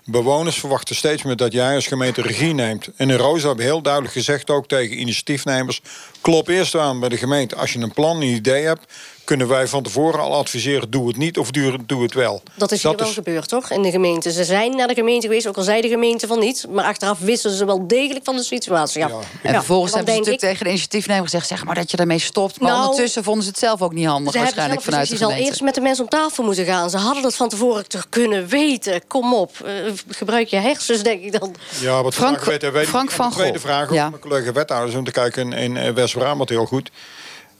[0.05, 2.89] Bewoners verwachten steeds meer dat jij als gemeente regie neemt.
[2.95, 5.81] En in Roos hebben heel duidelijk gezegd ook tegen initiatiefnemers...
[6.21, 7.55] klop eerst aan bij de gemeente.
[7.55, 8.93] Als je een plan, een idee hebt
[9.23, 10.91] kunnen wij van tevoren al adviseren...
[10.91, 11.51] doe het niet of
[11.85, 12.41] doe het wel.
[12.55, 13.71] Dat is hier wel gebeurd, toch?
[13.71, 14.31] In de gemeente.
[14.31, 16.65] Ze zijn naar de gemeente geweest, ook al zei de gemeente van niet...
[16.69, 18.99] maar achteraf wisten ze wel degelijk van de situatie.
[18.99, 19.07] Ja.
[19.07, 19.15] ja.
[19.41, 20.49] En vervolgens ja, hebben ze natuurlijk ik...
[20.49, 21.47] tegen de initiatiefnemer gezegd...
[21.47, 22.59] zeg maar dat je daarmee stopt.
[22.59, 25.35] Maar nou, ondertussen vonden ze het zelf ook niet handig waarschijnlijk vanuit de gemeente.
[25.35, 26.89] Ze al eerst met de mensen om tafel moeten gaan.
[26.89, 29.07] Ze hadden dat van tevoren toch kunnen weten.
[29.07, 29.71] Kom op, uh,
[30.07, 31.55] gebruik je hersens, denk ik dan.
[31.79, 34.09] Ja, wat Frank, weten, weet Frank van De tweede vraag, ja.
[34.09, 34.95] mijn collega wethouders...
[34.95, 36.91] om te kijken in, in West-Brabant heel goed...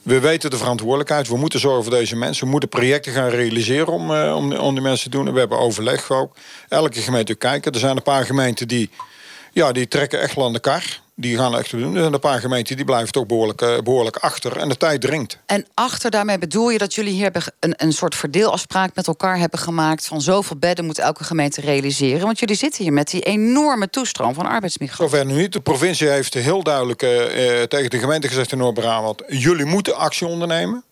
[0.04, 1.28] We weten de verantwoordelijkheid.
[1.28, 2.44] We moeten zorgen voor deze mensen.
[2.44, 5.26] We moeten projecten gaan realiseren om, uh, om, om die mensen te doen.
[5.26, 6.36] En we hebben overleg ook.
[6.68, 7.72] Elke gemeente kijken.
[7.72, 8.90] Er zijn een paar gemeenten die,
[9.52, 11.00] ja, die trekken echt wel aan de kar.
[11.16, 11.94] Die gaan echt doen.
[11.94, 14.56] Er zijn een paar gemeenten die blijven toch behoorlijk, eh, behoorlijk achter.
[14.56, 15.38] En de tijd dringt.
[15.46, 19.58] En achter daarmee bedoel je dat jullie hier een, een soort verdeelafspraak met elkaar hebben
[19.58, 20.06] gemaakt.
[20.06, 22.26] van zoveel bedden moet elke gemeente realiseren.
[22.26, 25.18] Want jullie zitten hier met die enorme toestroom van arbeidsmigranten.
[25.18, 25.52] Zover nu niet.
[25.52, 29.96] De provincie heeft heel duidelijk eh, eh, tegen de gemeente gezegd in Noord-Brabant: jullie moeten
[29.96, 30.84] actie ondernemen.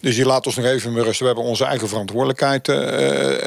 [0.00, 1.20] Dus je laat ons nog even met rust.
[1.20, 2.76] We hebben onze eigen verantwoordelijkheid eh,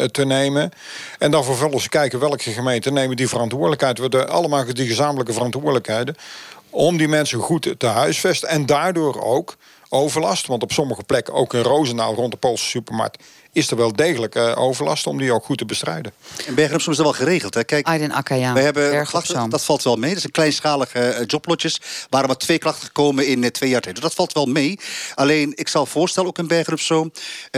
[0.04, 0.72] te nemen.
[1.20, 3.98] En dan vervolgens kijken welke gemeenten nemen die verantwoordelijkheid.
[3.98, 6.16] We hebben allemaal die gezamenlijke verantwoordelijkheden.
[6.70, 8.50] Om die mensen goed te huisvesten.
[8.50, 9.56] En daardoor ook
[9.90, 10.48] overlast.
[10.48, 13.24] Want op sommige plekken, ook in Roosendaal rond de Poolse supermarkt
[13.54, 16.14] is er wel degelijk uh, overlast om die ook goed te bestrijden.
[16.50, 17.54] Op Zoom is dat wel geregeld.
[17.54, 17.64] Hè?
[17.64, 18.54] Kijk, Aiden Akka, ja.
[18.54, 20.12] We hebben klachten, dat valt wel mee.
[20.12, 21.82] Dat zijn kleinschalige uh, joblotjes.
[22.10, 23.96] waren maar twee klachten gekomen in uh, twee jaar tijd.
[23.96, 24.80] Dus dat valt wel mee.
[25.16, 27.12] Alleen, ik zal voorstellen, ook in Bergen op Zoom...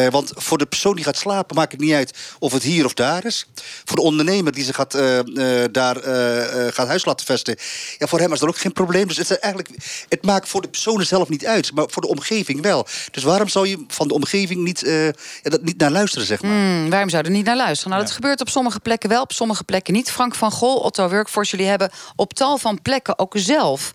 [0.10, 2.94] want voor de persoon die gaat slapen maakt het niet uit of het hier of
[2.94, 3.48] daar is.
[3.84, 4.92] Voor de ondernemer die zich gaat,
[5.72, 5.96] daar
[6.72, 7.56] gaat huis laten vesten...
[7.98, 9.08] Ja, voor hem is dat ook geen probleem.
[9.08, 9.70] Dus het, is eigenlijk,
[10.10, 12.88] het maakt voor de personen zelf niet uit, maar voor de omgeving wel.
[13.12, 16.52] Dus waarom zou je van de omgeving niet, ja, dat niet naar luisteren, zeg maar.
[16.52, 17.92] Hmm, waarom zouden we niet naar luisteren?
[17.92, 20.12] Nou, dat gebeurt op sommige plekken wel, op sommige plekken niet.
[20.12, 23.94] Frank van Gol, Otto Workforce, jullie hebben op tal van plekken ook zelf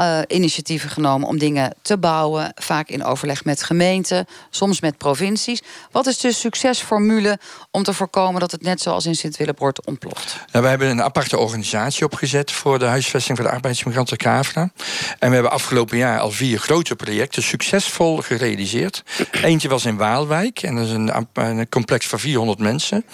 [0.00, 2.52] uh, initiatieven genomen om dingen te bouwen.
[2.54, 5.62] Vaak in overleg met gemeenten, soms met provincies.
[5.90, 7.38] Wat is de succesformule
[7.70, 10.36] om te voorkomen dat het net zoals in Sint-Willebord ontploft?
[10.52, 14.70] Nou, we hebben een aparte organisatie opgezet voor de huisvesting van de arbeidsmigranten Kavra.
[15.18, 19.02] En we hebben afgelopen jaar al vier grote projecten succesvol gerealiseerd.
[19.30, 23.04] Eentje was in Waalwijk en dat is een een complex van 400 mensen.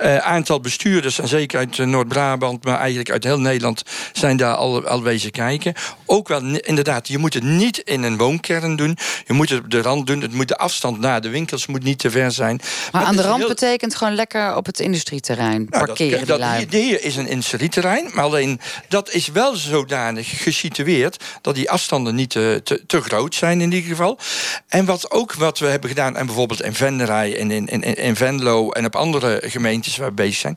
[0.00, 4.54] Uh, aantal bestuurders, en zeker uit eh, Noord-Brabant, maar eigenlijk uit heel Nederland, zijn daar
[4.54, 5.74] al, al wezen kijken.
[6.06, 8.96] Ook wel, inderdaad, je moet het niet in een woonkern doen.
[9.26, 10.20] Je moet het op de rand doen.
[10.20, 12.60] Het moet de afstand naar de winkels moet niet te ver zijn.
[12.92, 16.26] Maar, aan de rand betekent gewoon lekker op het industrieterrein nou, parkeren.
[16.26, 21.70] Dat, dat, hier is een industrieterrein, maar alleen dat is wel zodanig gesitueerd dat die
[21.70, 24.18] afstanden niet te, te, te groot zijn in ieder geval.
[24.68, 28.16] En wat ook wat we hebben gedaan, en bijvoorbeeld in Venderij en in, in, in
[28.16, 30.56] Venlo en op andere gemeentes waar we bezig zijn,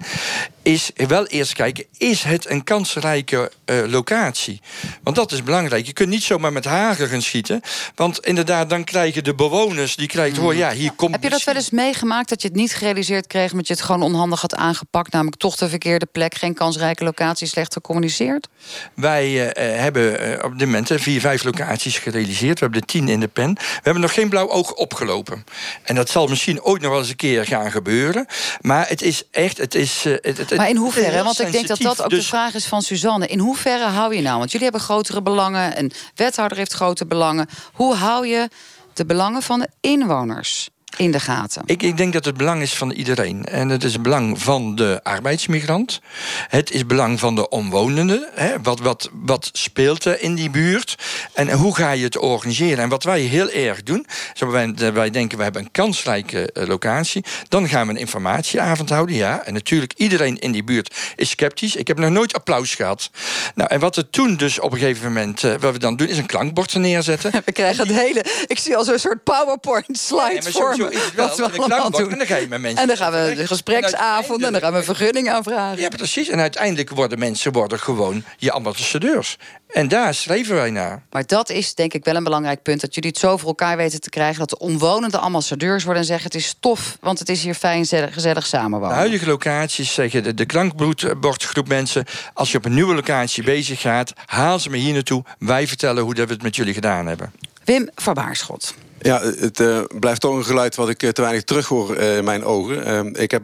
[0.61, 4.61] is wel eerst kijken, is het een kansrijke uh, locatie?
[5.03, 5.85] Want dat is belangrijk.
[5.85, 7.61] Je kunt niet zomaar met hagen gaan schieten.
[7.95, 11.11] Want inderdaad, dan krijgen de bewoners, die krijgen, hoor, ja, hier komt...
[11.11, 13.51] Heb je dat wel eens meegemaakt, dat je het niet gerealiseerd kreeg...
[13.51, 15.11] omdat je het gewoon onhandig had aangepakt?
[15.11, 18.47] Namelijk toch de verkeerde plek, geen kansrijke locatie, slecht gecommuniceerd?
[18.93, 22.59] Wij uh, hebben uh, op dit moment vier, vijf locaties gerealiseerd.
[22.59, 23.53] We hebben er tien in de pen.
[23.53, 25.45] We hebben nog geen blauw oog opgelopen.
[25.83, 28.25] En dat zal misschien ooit nog wel eens een keer gaan gebeuren.
[28.61, 30.03] Maar het is echt, het is...
[30.03, 31.23] Het, het, maar in hoeverre?
[31.23, 33.27] Want ik denk dat dat ook de dus- vraag is van Suzanne.
[33.27, 34.37] In hoeverre hou je nou?
[34.37, 35.79] Want jullie hebben grotere belangen.
[35.79, 37.47] Een wethouder heeft grote belangen.
[37.73, 38.49] Hoe hou je
[38.93, 40.69] de belangen van de inwoners?
[40.97, 41.61] In de gaten?
[41.65, 43.45] Ik, ik, denk dat het belang is van iedereen.
[43.45, 46.01] En het is het belang van de arbeidsmigrant.
[46.47, 48.29] Het is belang van de omwonenden.
[48.33, 48.61] Hè?
[48.61, 50.95] Wat, wat, wat speelt er in die buurt?
[51.33, 52.83] En hoe ga je het organiseren?
[52.83, 54.05] En wat wij heel erg doen...
[54.49, 57.23] Wij, wij denken, we hebben een kansrijke eh, locatie.
[57.47, 59.43] Dan gaan we een informatieavond houden, ja.
[59.43, 61.75] En natuurlijk, iedereen in die buurt is sceptisch.
[61.75, 63.09] Ik heb nog nooit applaus gehad.
[63.55, 65.43] Nou, en wat we toen dus op een gegeven moment...
[65.43, 67.31] Uh, wat we dan doen, is een klankbord neerzetten.
[67.45, 68.25] We krijgen het hele...
[68.47, 71.29] Ik zie al zo'n soort PowerPoint-slide ja, voor zo is wel.
[71.29, 72.81] En, en dan ga je met mensen.
[72.81, 75.81] En dan gaan we de gespreksavond en dan gaan we een vergunning aanvragen.
[75.81, 76.29] Ja, precies.
[76.29, 79.37] En uiteindelijk worden mensen worden gewoon je ambassadeurs.
[79.69, 81.03] En daar schrijven wij naar.
[81.11, 82.81] Maar dat is denk ik wel een belangrijk punt.
[82.81, 84.39] Dat jullie het zo voor elkaar weten te krijgen.
[84.39, 86.25] Dat de omwonende ambassadeurs worden en zeggen...
[86.25, 88.89] het is tof, want het is hier fijn, gezellig samenwonen.
[88.89, 92.05] De huidige locaties zeggen de, de klankbordgroep mensen...
[92.33, 94.13] als je op een nieuwe locatie bezig gaat...
[94.25, 95.23] haal ze me hier naartoe.
[95.39, 97.31] Wij vertellen hoe dat we het met jullie gedaan hebben.
[97.63, 98.73] Wim van Baarschot.
[99.01, 102.23] Ja, het uh, blijft toch een geluid wat ik uh, te weinig terughoor uh, in
[102.23, 103.13] mijn ogen.
[103.15, 103.43] ik heb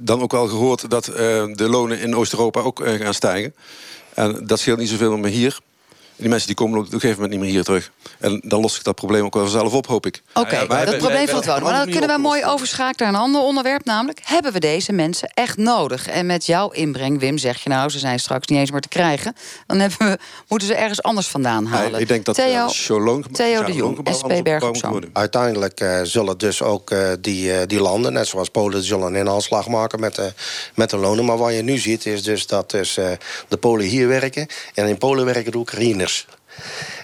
[0.00, 3.54] dan ook wel gehoord dat de lonen in Oost-Europa ook gaan stijgen.
[4.14, 5.58] En dat scheelt niet zoveel meer hier
[6.16, 7.90] die mensen die komen op een gegeven moment niet meer hier terug.
[8.18, 10.22] En dan los ik dat probleem ook wel zelf op, hoop ik.
[10.34, 11.62] Oké, okay, dat probleem van het wonen.
[11.62, 13.84] Maar dan kunnen we mooi overschakelen naar een ander onderwerp.
[13.84, 16.06] Namelijk, hebben we deze mensen echt nodig?
[16.06, 17.90] En met jouw inbreng, Wim, zeg je nou...
[17.90, 19.34] ze zijn straks niet eens meer te krijgen.
[19.66, 21.90] Dan hebben we, moeten ze ergens anders vandaan halen.
[21.90, 24.64] Ja, ik denk dat Theo, uh, Theo de Jong, SP Berg
[25.12, 28.82] Uiteindelijk uh, zullen dus ook uh, die, die landen, net zoals Polen...
[28.82, 30.24] zullen een inhaalslag maken met, uh,
[30.74, 31.24] met de lonen.
[31.24, 32.94] Maar wat je nu ziet, is dus dat dus,
[33.48, 34.46] de Polen hier werken...
[34.74, 35.58] en in Polen werken de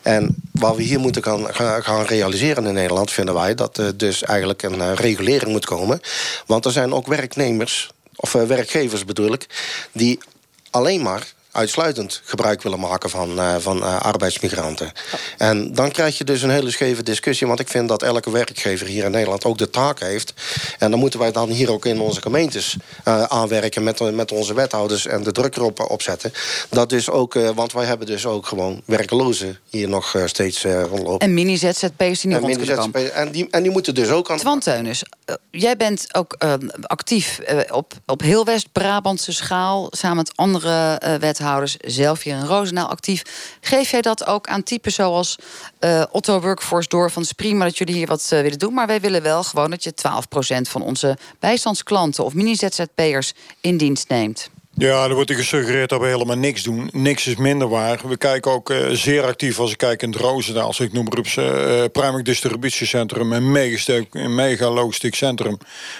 [0.02, 4.22] En wat we hier moeten gaan, gaan realiseren in Nederland, vinden wij dat er dus
[4.22, 6.00] eigenlijk een uh, regulering moet komen.
[6.46, 9.46] Want er zijn ook werknemers, of uh, werkgevers bedoel ik,
[9.92, 10.18] die
[10.70, 14.92] alleen maar uitsluitend gebruik willen maken van, eh, van eh, arbeidsmigranten.
[15.38, 17.46] En dan krijg je dus een hele scheve discussie.
[17.46, 20.34] Want ik vind dat elke werkgever hier in Nederland ook de taak heeft.
[20.78, 24.54] En dan moeten wij dan hier ook in onze gemeentes eh, aanwerken met, met onze
[24.54, 26.32] wethouders en de druk erop opzetten.
[26.68, 31.18] Dat dus ook, want wij hebben dus ook gewoon werkelozen hier nog steeds rondlopen.
[31.18, 33.10] En mini-ZZP'ers die niet En rond.
[33.10, 34.38] En die, en die moeten dus ook aan
[35.50, 36.36] jij bent ook
[36.82, 37.40] actief
[37.70, 39.86] op, op heel West-Brabantse schaal...
[39.90, 43.22] samen met andere eh, wethouders, zelf hier in Roosendaal actief.
[43.60, 45.38] Geef jij dat ook aan typen zoals
[45.78, 47.10] eh, Otto Workforce door...
[47.10, 48.74] van het is prima dat jullie hier wat eh, willen doen...
[48.74, 49.92] maar wij willen wel gewoon dat je
[50.58, 52.24] 12% van onze bijstandsklanten...
[52.24, 54.50] of mini-ZZP'ers in dienst neemt?
[54.78, 56.88] Ja, er wordt er gesuggereerd dat we helemaal niks doen.
[56.92, 58.00] Niks is minder waar.
[58.08, 60.74] We kijken ook eh, zeer actief als ik kijk in het Roosendaal.
[60.78, 63.32] Ik noem maar op uh, Pruimig Distributiecentrum.
[63.32, 65.58] Een mega, mega logistiek centrum.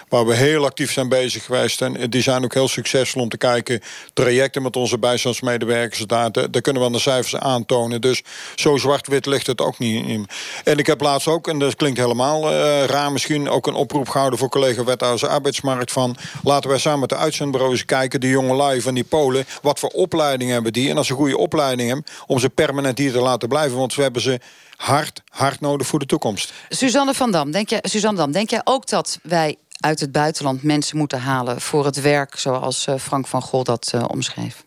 [0.08, 1.82] Waar we heel actief zijn bezig geweest.
[1.82, 3.80] En die zijn ook heel succesvol om te kijken.
[4.12, 6.00] Trajecten met onze bijstandsmedewerkers.
[6.06, 8.00] Daar, daar kunnen we aan de cijfers aantonen.
[8.00, 8.22] Dus
[8.54, 10.26] zo zwart-wit ligt het ook niet in.
[10.64, 12.52] En ik heb laatst ook, en dat klinkt helemaal
[12.86, 13.48] raar misschien...
[13.48, 16.16] ook een oproep gehouden voor collega wethouders arbeidsmarkt van...
[16.42, 18.20] laten wij samen met de uitzendbureaus kijken.
[18.20, 18.30] Die
[18.76, 19.44] van die Polen.
[19.62, 20.90] Wat voor opleiding hebben die?
[20.90, 23.78] En als ze een goede opleiding hebben, om ze permanent hier te laten blijven.
[23.78, 24.40] Want we hebben ze
[24.76, 26.52] hard, hard nodig voor de toekomst.
[26.68, 30.62] Suzanne van Dam, denk jij, Suzanne Dam, denk jij ook dat wij uit het buitenland
[30.62, 34.66] mensen moeten halen voor het werk, zoals uh, Frank van Gol dat uh, omschreef?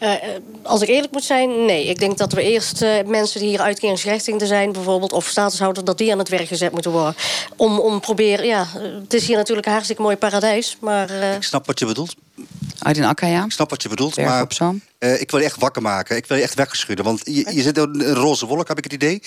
[0.00, 0.12] Uh,
[0.62, 1.86] als ik eerlijk moet zijn, nee.
[1.86, 4.72] Ik denk dat we eerst uh, mensen die hier uitkeringsgerechtigden zijn...
[4.72, 7.14] bijvoorbeeld, of statushouders, dat die aan het werk gezet moeten worden.
[7.56, 8.66] Om, om proberen, ja,
[9.02, 11.10] het is hier natuurlijk een hartstikke mooi paradijs, maar...
[11.10, 11.34] Uh...
[11.34, 12.14] Ik snap wat je bedoelt.
[12.78, 13.44] Aydin Akkaya.
[13.44, 14.46] Ik snap wat je bedoelt, maar
[15.02, 16.16] uh, ik wil je echt wakker maken.
[16.16, 17.04] Ik wil je echt weggeschudden.
[17.04, 19.22] Want je, je zit in een roze wolk, heb ik het idee.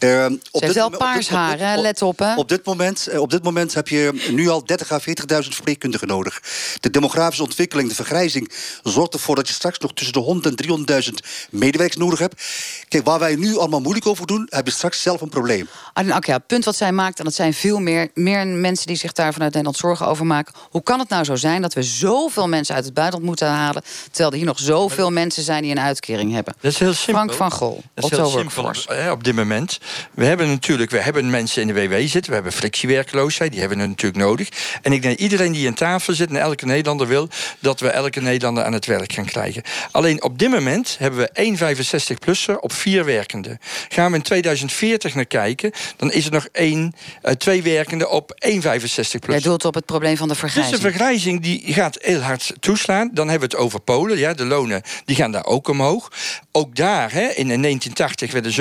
[0.00, 1.76] Uh, op dit, wel paars haar, hè?
[1.76, 2.18] let op.
[2.18, 2.34] Hè?
[2.34, 5.06] Op dit, moment, uh, op dit moment heb je nu al 30 à 40.000
[5.48, 6.42] verpleegkundigen nodig.
[6.80, 8.52] De demografische ontwikkeling, de vergrijzing...
[8.82, 11.12] zorgt ervoor dat je straks nog tussen de 100 en 300.000
[11.50, 12.42] medewerkers nodig hebt.
[12.88, 14.46] Kijk, waar wij nu allemaal moeilijk over doen...
[14.50, 15.68] heb je straks zelf een probleem.
[15.92, 17.18] Aydin Akkaya, het punt wat zij maakt...
[17.18, 20.54] en dat zijn veel meer, meer mensen die zich daar vanuit Nederland zorgen over maken...
[20.70, 23.82] hoe kan het nou zo zijn dat we zoveel mensen uit het buitenland moeten halen...
[24.10, 26.54] terwijl er hier nog zoveel mensen zijn die een uitkering hebben.
[26.60, 27.14] Dat is heel simpel.
[27.14, 29.78] Frank van Gol, dat is heel simpel op, op dit moment.
[30.14, 32.28] We hebben natuurlijk we hebben mensen in de WW zitten.
[32.28, 33.50] We hebben frictiewerkloosheid.
[33.50, 34.48] Die hebben we natuurlijk nodig.
[34.82, 37.28] En ik denk iedereen die aan tafel zit en elke Nederlander wil...
[37.58, 39.62] dat we elke Nederlander aan het werk gaan krijgen.
[39.90, 43.58] Alleen op dit moment hebben we één 65-plusser op vier werkenden.
[43.88, 45.72] Gaan we in 2040 naar kijken...
[45.96, 46.92] dan is er nog één,
[47.22, 49.28] uh, twee werkenden op één 65-plusser.
[49.28, 50.76] Jij doelt op het probleem van de vergrijzing.
[50.76, 53.10] Dus de vergrijzing die gaat heel hard toeslaan.
[53.12, 54.18] Dan hebben we het over Polen.
[54.18, 56.08] Ja, de lonen die gaan daar ook omhoog.
[56.52, 58.52] Ook daar, hè, in 1980 werden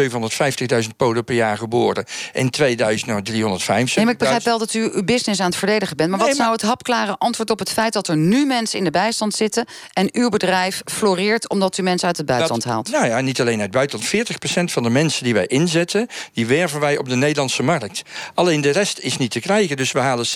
[0.84, 2.06] 750.000 Polen per jaar geboren.
[2.34, 3.96] In 2000 nou 375.
[3.96, 6.10] Nee, maar ik begrijp wel dat u uw business aan het verdedigen bent.
[6.10, 8.78] Maar nee, wat is nou het hapklare antwoord op het feit dat er nu mensen
[8.78, 9.66] in de bijstand zitten...
[9.94, 12.92] en uw bedrijf floreert omdat u mensen uit het buitenland dat, haalt?
[12.92, 14.70] Nou ja, niet alleen uit het buitenland.
[14.70, 18.02] 40% van de mensen die wij inzetten, die werven wij op de Nederlandse markt.
[18.34, 20.30] Alleen de rest is niet te krijgen, dus we halen 60%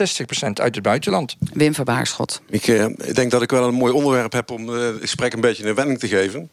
[0.53, 1.35] uit het buitenland.
[1.53, 2.41] Wim Verbaarschot.
[2.49, 5.33] Ik, uh, ik denk dat ik wel een mooi onderwerp heb om uh, het gesprek
[5.33, 6.51] een beetje een wending te geven.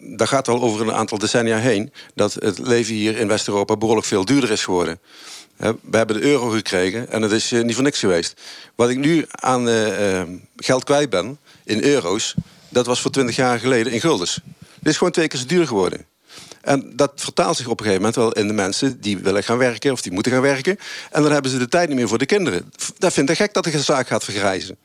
[0.00, 1.92] Dat gaat al over een aantal decennia heen...
[2.14, 4.98] dat het leven hier in West-Europa behoorlijk veel duurder is geworden.
[5.56, 8.40] We hebben de euro gekregen en het is uh, niet voor niks geweest.
[8.74, 9.68] Wat ik nu aan
[10.56, 12.34] geld kwijt ben in euro's...
[12.68, 14.40] dat was voor 20 jaar geleden in guldens.
[14.58, 16.06] Dit is gewoon twee keer zo duur geworden.
[16.64, 19.58] En dat vertaalt zich op een gegeven moment wel in de mensen die willen gaan
[19.58, 20.78] werken of die moeten gaan werken.
[21.10, 22.72] En dan hebben ze de tijd niet meer voor de kinderen.
[22.98, 24.76] Dat vind ik gek dat de zaak gaat vergrijzen.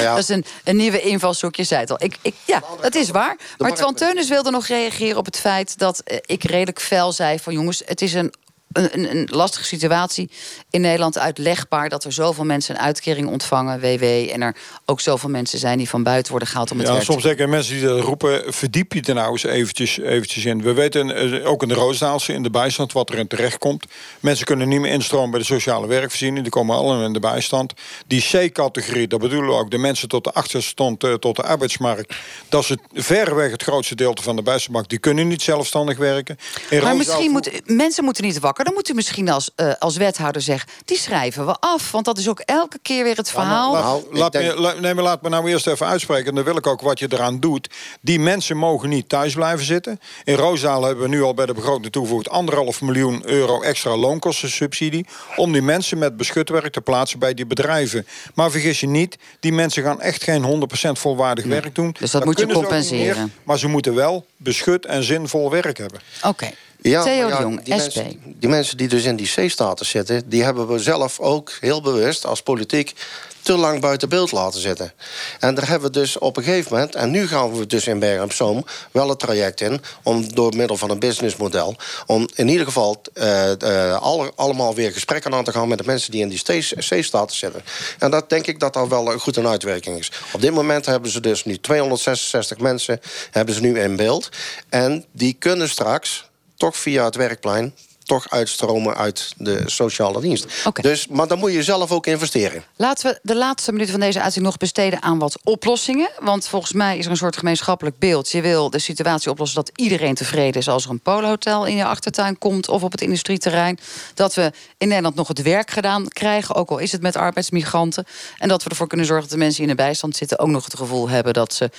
[0.00, 0.14] Ja.
[0.14, 2.02] dat is een, een nieuwe invalshoek, je zei het al.
[2.02, 3.36] Ik, ik, ja, dat is waar.
[3.58, 5.78] Maar Twan Teunis wilde nog reageren op het feit...
[5.78, 7.52] dat uh, ik redelijk fel zei van...
[7.52, 8.32] jongens, het is een
[8.72, 10.30] een, een, lastige situatie
[10.70, 11.88] in Nederland uitlegbaar...
[11.88, 14.04] dat er zoveel mensen een uitkering ontvangen, WW...
[14.04, 17.04] en er ook zoveel mensen zijn die van buiten worden gehaald om het ja, werk
[17.04, 18.54] soms denken mensen die dat roepen...
[18.54, 20.62] verdiep je er nou eens eventjes, eventjes in.
[20.62, 23.84] We weten ook in de Roosdaalse, in de bijstand, wat er in terecht komt.
[24.20, 26.42] Mensen kunnen niet meer instromen bij de sociale werkvoorziening.
[26.42, 27.72] Die komen allemaal in de bijstand.
[28.06, 29.70] Die C-categorie, dat bedoelen we ook...
[29.70, 32.14] de mensen tot de achterstand, uh, tot de arbeidsmarkt...
[32.48, 34.90] dat is het, verreweg het grootste deel van de bijstandmarkt.
[34.90, 36.36] Die kunnen niet zelfstandig werken.
[36.70, 39.96] In maar misschien moeten mensen moeten niet wakker dan moet u misschien als, uh, als
[39.96, 40.70] wethouder zeggen...
[40.84, 43.74] die schrijven we af, want dat is ook elke keer weer het verhaal.
[43.74, 44.54] Ja, maar, nou, laat, denk...
[44.54, 46.26] me, la, nee, maar laat me nou eerst even uitspreken...
[46.26, 47.70] en dan wil ik ook wat je eraan doet.
[48.00, 50.00] Die mensen mogen niet thuis blijven zitten.
[50.24, 52.28] In Roosendaal hebben we nu al bij de begroting toegevoegd...
[52.28, 55.06] anderhalf miljoen euro extra loonkostensubsidie...
[55.36, 58.06] om die mensen met beschutwerk te plaatsen bij die bedrijven.
[58.34, 61.96] Maar vergis je niet, die mensen gaan echt geen 100% volwaardig werk doen.
[61.98, 63.16] Dus dat, dat moet je compenseren.
[63.16, 66.00] Meer, maar ze moeten wel beschut en zinvol werk hebben.
[66.18, 66.28] Oké.
[66.28, 66.54] Okay.
[66.82, 67.96] Ja, Theo de Jong, die SP.
[67.96, 70.28] Mensen, die mensen die dus in die C-status zitten...
[70.28, 72.94] die hebben we zelf ook heel bewust als politiek
[73.42, 74.92] te lang buiten beeld laten zitten.
[75.38, 76.94] En daar hebben we dus op een gegeven moment...
[76.94, 79.80] en nu gaan we dus in Bergen op Zoom wel het traject in...
[80.02, 81.76] om door middel van een businessmodel...
[82.06, 83.50] om in ieder geval eh,
[83.92, 85.68] eh, alle- allemaal weer gesprekken aan te gaan...
[85.68, 86.42] met de mensen die in die
[86.76, 87.62] C-status zitten.
[87.98, 90.12] En dat denk ik dat dat wel goed een uitwerking is.
[90.32, 93.00] Op dit moment hebben ze dus nu 266 mensen
[93.30, 94.28] hebben ze nu in beeld.
[94.68, 96.29] En die kunnen straks
[96.60, 97.74] toch via het werkplein
[98.10, 100.46] toch uitstromen uit de sociale dienst.
[100.80, 102.64] Dus, maar dan moet je zelf ook investeren.
[102.76, 106.10] Laten we de laatste minuut van deze uitzending nog besteden aan wat oplossingen.
[106.18, 108.30] Want volgens mij is er een soort gemeenschappelijk beeld.
[108.30, 111.84] Je wil de situatie oplossen dat iedereen tevreden is als er een polohotel in je
[111.84, 113.78] achtertuin komt of op het industrieterrein.
[114.14, 118.04] Dat we in Nederland nog het werk gedaan krijgen, ook al is het met arbeidsmigranten.
[118.38, 120.48] En dat we ervoor kunnen zorgen dat de mensen die in de bijstand zitten ook
[120.48, 121.70] nog het gevoel hebben dat ze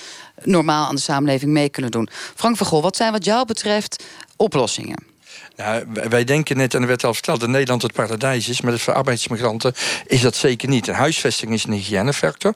[0.42, 2.08] normaal aan de samenleving mee kunnen doen.
[2.34, 4.04] Frank van Gol, wat zijn wat jou betreft
[4.36, 5.11] oplossingen?
[5.56, 8.60] Nou, wij- denken net, en er werd al verteld, dat Nederland het paradijs is.
[8.60, 9.72] Maar voor arbeidsmigranten
[10.06, 10.88] is dat zeker niet.
[10.88, 12.54] Een huisvesting is een hygiënefactor.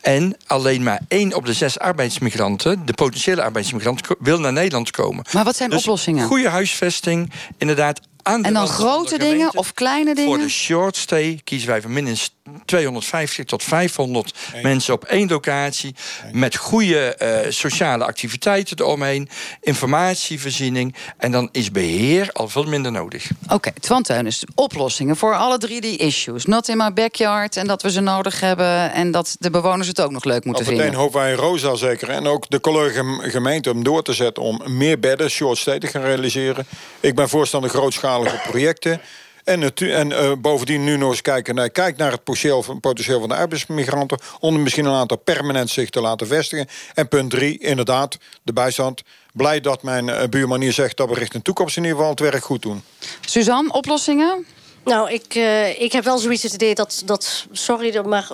[0.00, 4.90] En alleen maar één op de zes arbeidsmigranten, de potentiële arbeidsmigranten, ko- wil naar Nederland
[4.90, 5.24] komen.
[5.32, 6.26] Maar wat zijn Dus oplossingen?
[6.26, 8.00] Goede huisvesting, inderdaad.
[8.22, 10.38] Aan de En dan rand van de grote dingen of kleine Voor dingen?
[10.38, 15.94] de short stay kiezen wij voor minstens 250 tot 500 mensen op één locatie.
[16.32, 19.28] Met goede eh, sociale activiteiten eromheen.
[19.60, 20.94] Informatievoorziening.
[21.16, 23.30] En dan is beheer al veel minder nodig.
[23.52, 26.44] Oké, Twan Teunis, oplossingen voor alle drie die issues.
[26.44, 28.92] Not in my backyard en dat we ze nodig hebben...
[28.92, 31.00] en dat de bewoners het ook nog leuk moeten Op meteen vinden.
[31.00, 32.08] hopen wij in Rosa zeker.
[32.08, 35.86] En ook de collega gemeente om door te zetten om meer bedden, short stay te
[35.86, 36.66] gaan realiseren.
[37.00, 37.70] Ik ben voorstander
[38.08, 39.00] grootschalige projecten.
[39.44, 42.80] En, natu- en eh, bovendien nu nog eens kijken naar, kijk naar het potentieel van,
[42.80, 44.18] potentieel van de arbeidsmigranten.
[44.40, 46.66] Om er misschien een aantal permanent zich te laten vestigen.
[46.94, 49.02] En punt drie, inderdaad, de bijstand.
[49.32, 52.20] Blij dat mijn eh, buurman hier zegt dat we richting toekomst in ieder geval het
[52.20, 52.82] werk goed doen.
[53.20, 54.46] Suzanne, oplossingen?
[54.84, 57.02] Nou, ik, eh, ik heb wel zoiets het idee dat...
[57.04, 58.28] dat sorry, dat maar...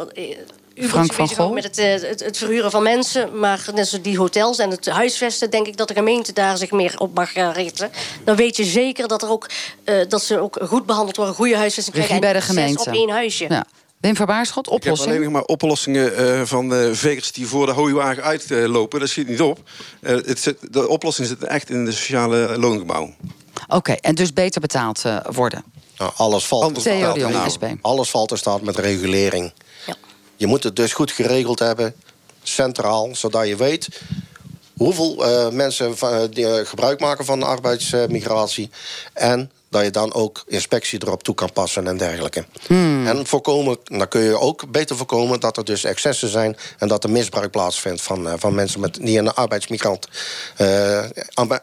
[0.74, 1.52] eh, U Frank van Gol?
[1.52, 3.38] met het, eh, het, het verhuren van mensen.
[3.38, 5.50] Maar net zoals die hotels en het huisvesten...
[5.50, 7.90] denk ik dat de gemeente daar zich meer op mag gaan richten.
[8.24, 9.50] Dan weet je zeker dat, er ook,
[9.84, 11.34] eh, dat ze ook goed behandeld worden.
[11.34, 12.20] Goede huisvesting krijgen.
[12.20, 12.80] bij de gemeente.
[12.80, 13.46] op één huisje.
[13.48, 13.66] Ja.
[14.04, 17.66] Wim van Baarschot, Ik heb alleen nog maar oplossingen eh, van de vegers die voor
[17.66, 19.00] de hooiwagen uitlopen.
[19.00, 19.58] dat schiet niet op.
[20.00, 23.14] Eh, het zit, de oplossing zit echt in de sociale loongebouw.
[23.68, 25.64] Oké, en dus beter betaald eh, worden.
[25.98, 27.78] Nou, alles valt Anders de staat- nou.
[27.80, 29.52] Alles valt in staat met regulering.
[30.44, 31.94] Je moet het dus goed geregeld hebben,
[32.42, 33.88] centraal, zodat je weet
[34.76, 38.70] hoeveel eh, mensen van, eh, die, eh, gebruik maken van arbeidsmigratie.
[39.12, 42.44] En dat je dan ook inspectie erop toe kan passen en dergelijke.
[42.66, 43.06] Hmm.
[43.06, 47.04] En voorkomen, dan kun je ook beter voorkomen dat er dus excessen zijn en dat
[47.04, 50.08] er misbruik plaatsvindt van, eh, van mensen met, die in een arbeidsmigrant,
[50.56, 51.04] eh,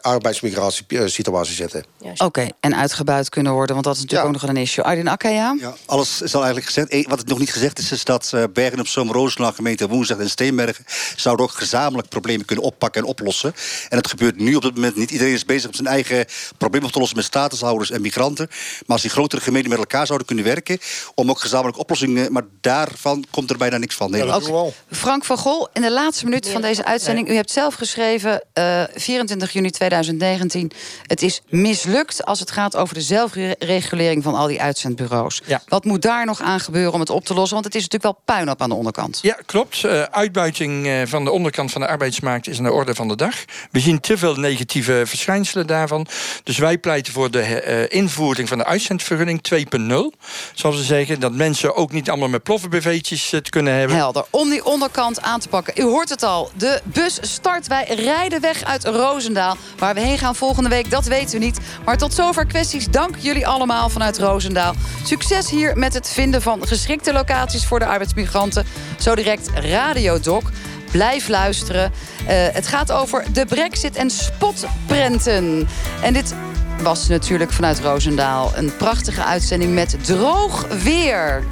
[0.00, 1.84] arbeidsmigratiesituatie zitten.
[2.16, 4.34] Oké, en uitgebuit kunnen worden, want dat is natuurlijk Ja.
[4.34, 4.84] ook nog wel een issue.
[4.84, 5.56] Arjen Akkaya?
[5.60, 6.88] Ja, alles is al eigenlijk gezegd.
[6.88, 9.88] Eh, Wat het nog niet gezegd is, is dat eh, Bergen op Zoom, Roosendaal, gemeente
[9.88, 10.84] Woensdag en Steenbergen
[11.16, 13.54] zouden ook gezamenlijk problemen kunnen oppakken en oplossen.
[13.88, 15.10] En het gebeurt nu op dit moment niet.
[15.10, 16.26] Iedereen is bezig om zijn eigen
[16.58, 18.46] probleem op te lossen met statushouders en migranten.
[18.50, 20.78] Maar als die grotere gemeenten met elkaar zouden kunnen werken
[21.14, 24.10] om ook gezamenlijke oplossingen, maar daarvan komt er bijna niks van.
[24.10, 24.74] We al.
[24.90, 27.28] Frank van Gol, in de laatste minuut van deze uitzending...
[27.28, 30.70] u hebt zelf geschreven, eh, 24 juni 2019...
[31.06, 35.42] het is mislukt als het gaat over de zelfregulering van al die uitzendbureaus.
[35.46, 35.62] Ja.
[35.68, 37.52] Wat moet daar nog aan gebeuren om het op te lossen?
[37.52, 39.18] Want het is natuurlijk wel puinhoop aan de onderkant.
[39.22, 39.84] Ja, klopt.
[39.84, 43.16] Eh, uitbuiting eh, van de onderkant van de arbeidsmarkt is aan de orde van de
[43.16, 43.44] dag.
[43.70, 46.06] We zien te veel negatieve verschijnselen daarvan.
[46.44, 50.18] Dus wij pleiten voor de eh, invoering van de uitzendvergunning 2.0.
[50.54, 53.96] Zoals ze zeggen, dat mensen ook niet allemaal met ploffen-BV'tjes het kunnen hebben.
[53.96, 54.24] Helder.
[54.30, 55.74] Om die onderkant aan te pakken.
[55.76, 56.50] U hoort het al.
[56.56, 57.66] De bus start.
[57.66, 59.56] Wij rijden weg uit Roosendaal.
[59.78, 61.58] Waar we heen gaan volgende week, dat weten we niet.
[61.84, 62.86] Maar tot zover kwesties.
[62.86, 64.74] Dank jullie allemaal vanuit Roosendaal.
[65.04, 68.66] Succes hier met het vinden van geschikte locaties voor de arbeidsmigranten.
[68.98, 70.44] Zo direct Radio Doc.
[70.90, 71.92] Blijf luisteren.
[72.26, 75.68] Eh, het gaat over de brexit en spotprenten.
[76.02, 76.34] En dit
[76.82, 81.44] was natuurlijk vanuit Roosendaal een prachtige uitzending met droog weer.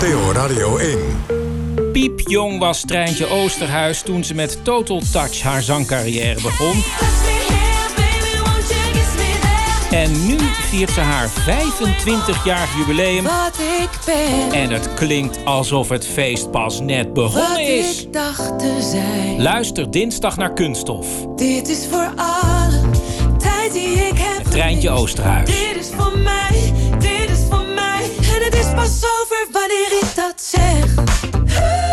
[0.00, 0.98] NPO Radio 1.
[1.92, 7.37] Piepjong was Treintje Oosterhuis toen ze met Total Touch haar zangcarrière begon.
[9.90, 13.24] En nu viert ze haar 25 jaar jubileum.
[13.24, 14.52] Wat ik ben.
[14.52, 18.02] En het klinkt alsof het feest pas net begonnen Wat is.
[18.02, 19.42] Ik dacht te zijn.
[19.42, 21.06] Luister dinsdag naar Kunststof.
[21.36, 22.80] Dit is voor alle
[23.38, 24.38] tijd die ik heb.
[24.38, 25.48] Het Treintje Oosterhuis.
[25.48, 28.02] Dit is voor mij, dit is voor mij.
[28.34, 30.96] En het is pas over wanneer ik dat zeg.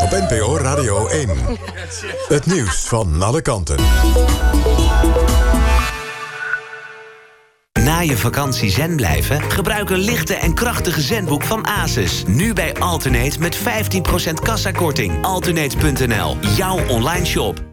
[0.03, 1.29] Op NPO Radio 1.
[2.27, 3.75] Het nieuws van alle kanten.
[7.85, 9.51] Na je vakantie zen blijven?
[9.51, 12.23] Gebruik een lichte en krachtige zenboek van Asus.
[12.27, 13.61] Nu bij Alternate met 15%
[14.33, 15.23] kassakorting.
[15.23, 17.63] Alternate.nl, jouw online shop.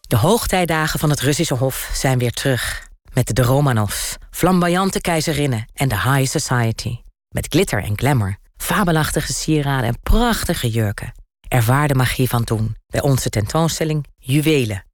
[0.00, 2.88] De hoogtijdagen van het Russische Hof zijn weer terug.
[3.12, 6.98] Met de Romanovs, flamboyante keizerinnen en de High Society.
[7.28, 11.12] Met glitter en glamour, fabelachtige sieraden en prachtige jurken.
[11.48, 14.84] Ervaar de magie van toen bij onze tentoonstelling Juwelen.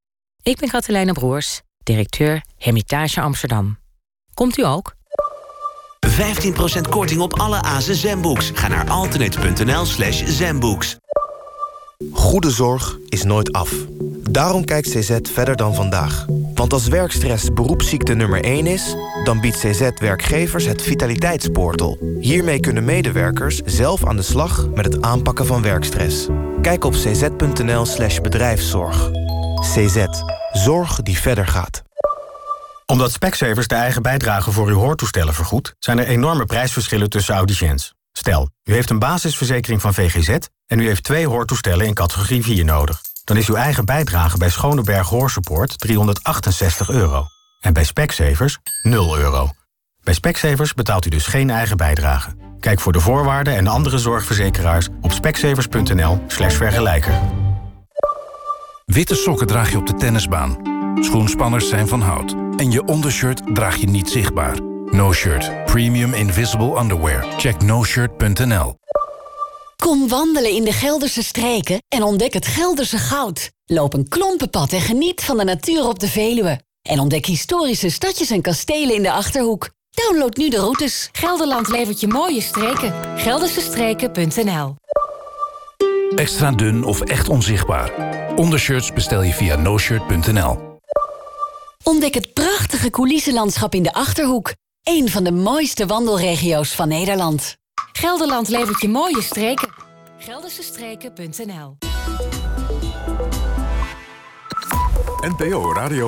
[0.42, 3.78] Ik ben Katelijne Broers, directeur Hermitage Amsterdam.
[4.38, 4.94] Komt u ook?
[6.06, 8.50] 15% korting op alle Asus zenbooks.
[8.54, 10.96] Ga naar alternate.nl slash zenbooks.
[12.12, 13.74] Goede zorg is nooit af.
[14.30, 16.26] Daarom kijkt CZ verder dan vandaag.
[16.54, 18.96] Want als werkstress beroepsziekte nummer 1 is...
[19.24, 21.98] dan biedt CZ werkgevers het Vitaliteitsportal.
[22.20, 26.26] Hiermee kunnen medewerkers zelf aan de slag met het aanpakken van werkstress.
[26.62, 29.10] Kijk op cz.nl slash bedrijfszorg.
[29.60, 30.04] CZ.
[30.52, 31.86] Zorg die verder gaat
[32.92, 35.74] omdat Specsavers de eigen bijdrage voor uw hoortoestellen vergoedt...
[35.78, 37.94] zijn er enorme prijsverschillen tussen audiciëns.
[38.12, 40.36] Stel, u heeft een basisverzekering van VGZ...
[40.66, 43.00] en u heeft twee hoortoestellen in categorie 4 nodig.
[43.24, 47.24] Dan is uw eigen bijdrage bij Schoneberg Hoorsupport 368 euro.
[47.60, 49.50] En bij Specsavers 0 euro.
[50.02, 52.30] Bij Specsavers betaalt u dus geen eigen bijdrage.
[52.60, 54.88] Kijk voor de voorwaarden en andere zorgverzekeraars...
[55.00, 57.20] op specsavers.nl slash vergelijker.
[58.84, 60.56] Witte sokken draag je op de tennisbaan.
[61.00, 62.47] Schoenspanners zijn van hout.
[62.58, 64.60] En je ondershirt draag je niet zichtbaar.
[64.90, 65.64] No Shirt.
[65.64, 67.26] Premium Invisible Underwear.
[67.36, 68.74] Check noshirt.nl
[69.76, 73.50] Kom wandelen in de Gelderse streken en ontdek het Gelderse goud.
[73.64, 76.60] Loop een klompenpad en geniet van de natuur op de Veluwe.
[76.82, 79.70] En ontdek historische stadjes en kastelen in de Achterhoek.
[79.90, 81.08] Download nu de routes.
[81.12, 82.94] Gelderland levert je mooie streken.
[83.16, 84.76] Geldersestreken.nl
[86.14, 87.92] Extra dun of echt onzichtbaar.
[88.36, 90.67] Ondershirts bestel je via noshirt.nl
[91.88, 94.52] Ontdek het prachtige coulissenlandschap in de Achterhoek.
[94.82, 97.56] Een van de mooiste wandelregio's van Nederland.
[97.92, 99.68] Gelderland levert je mooie streken.
[100.18, 101.76] Geldersestreken.nl
[105.20, 106.06] NPO Radio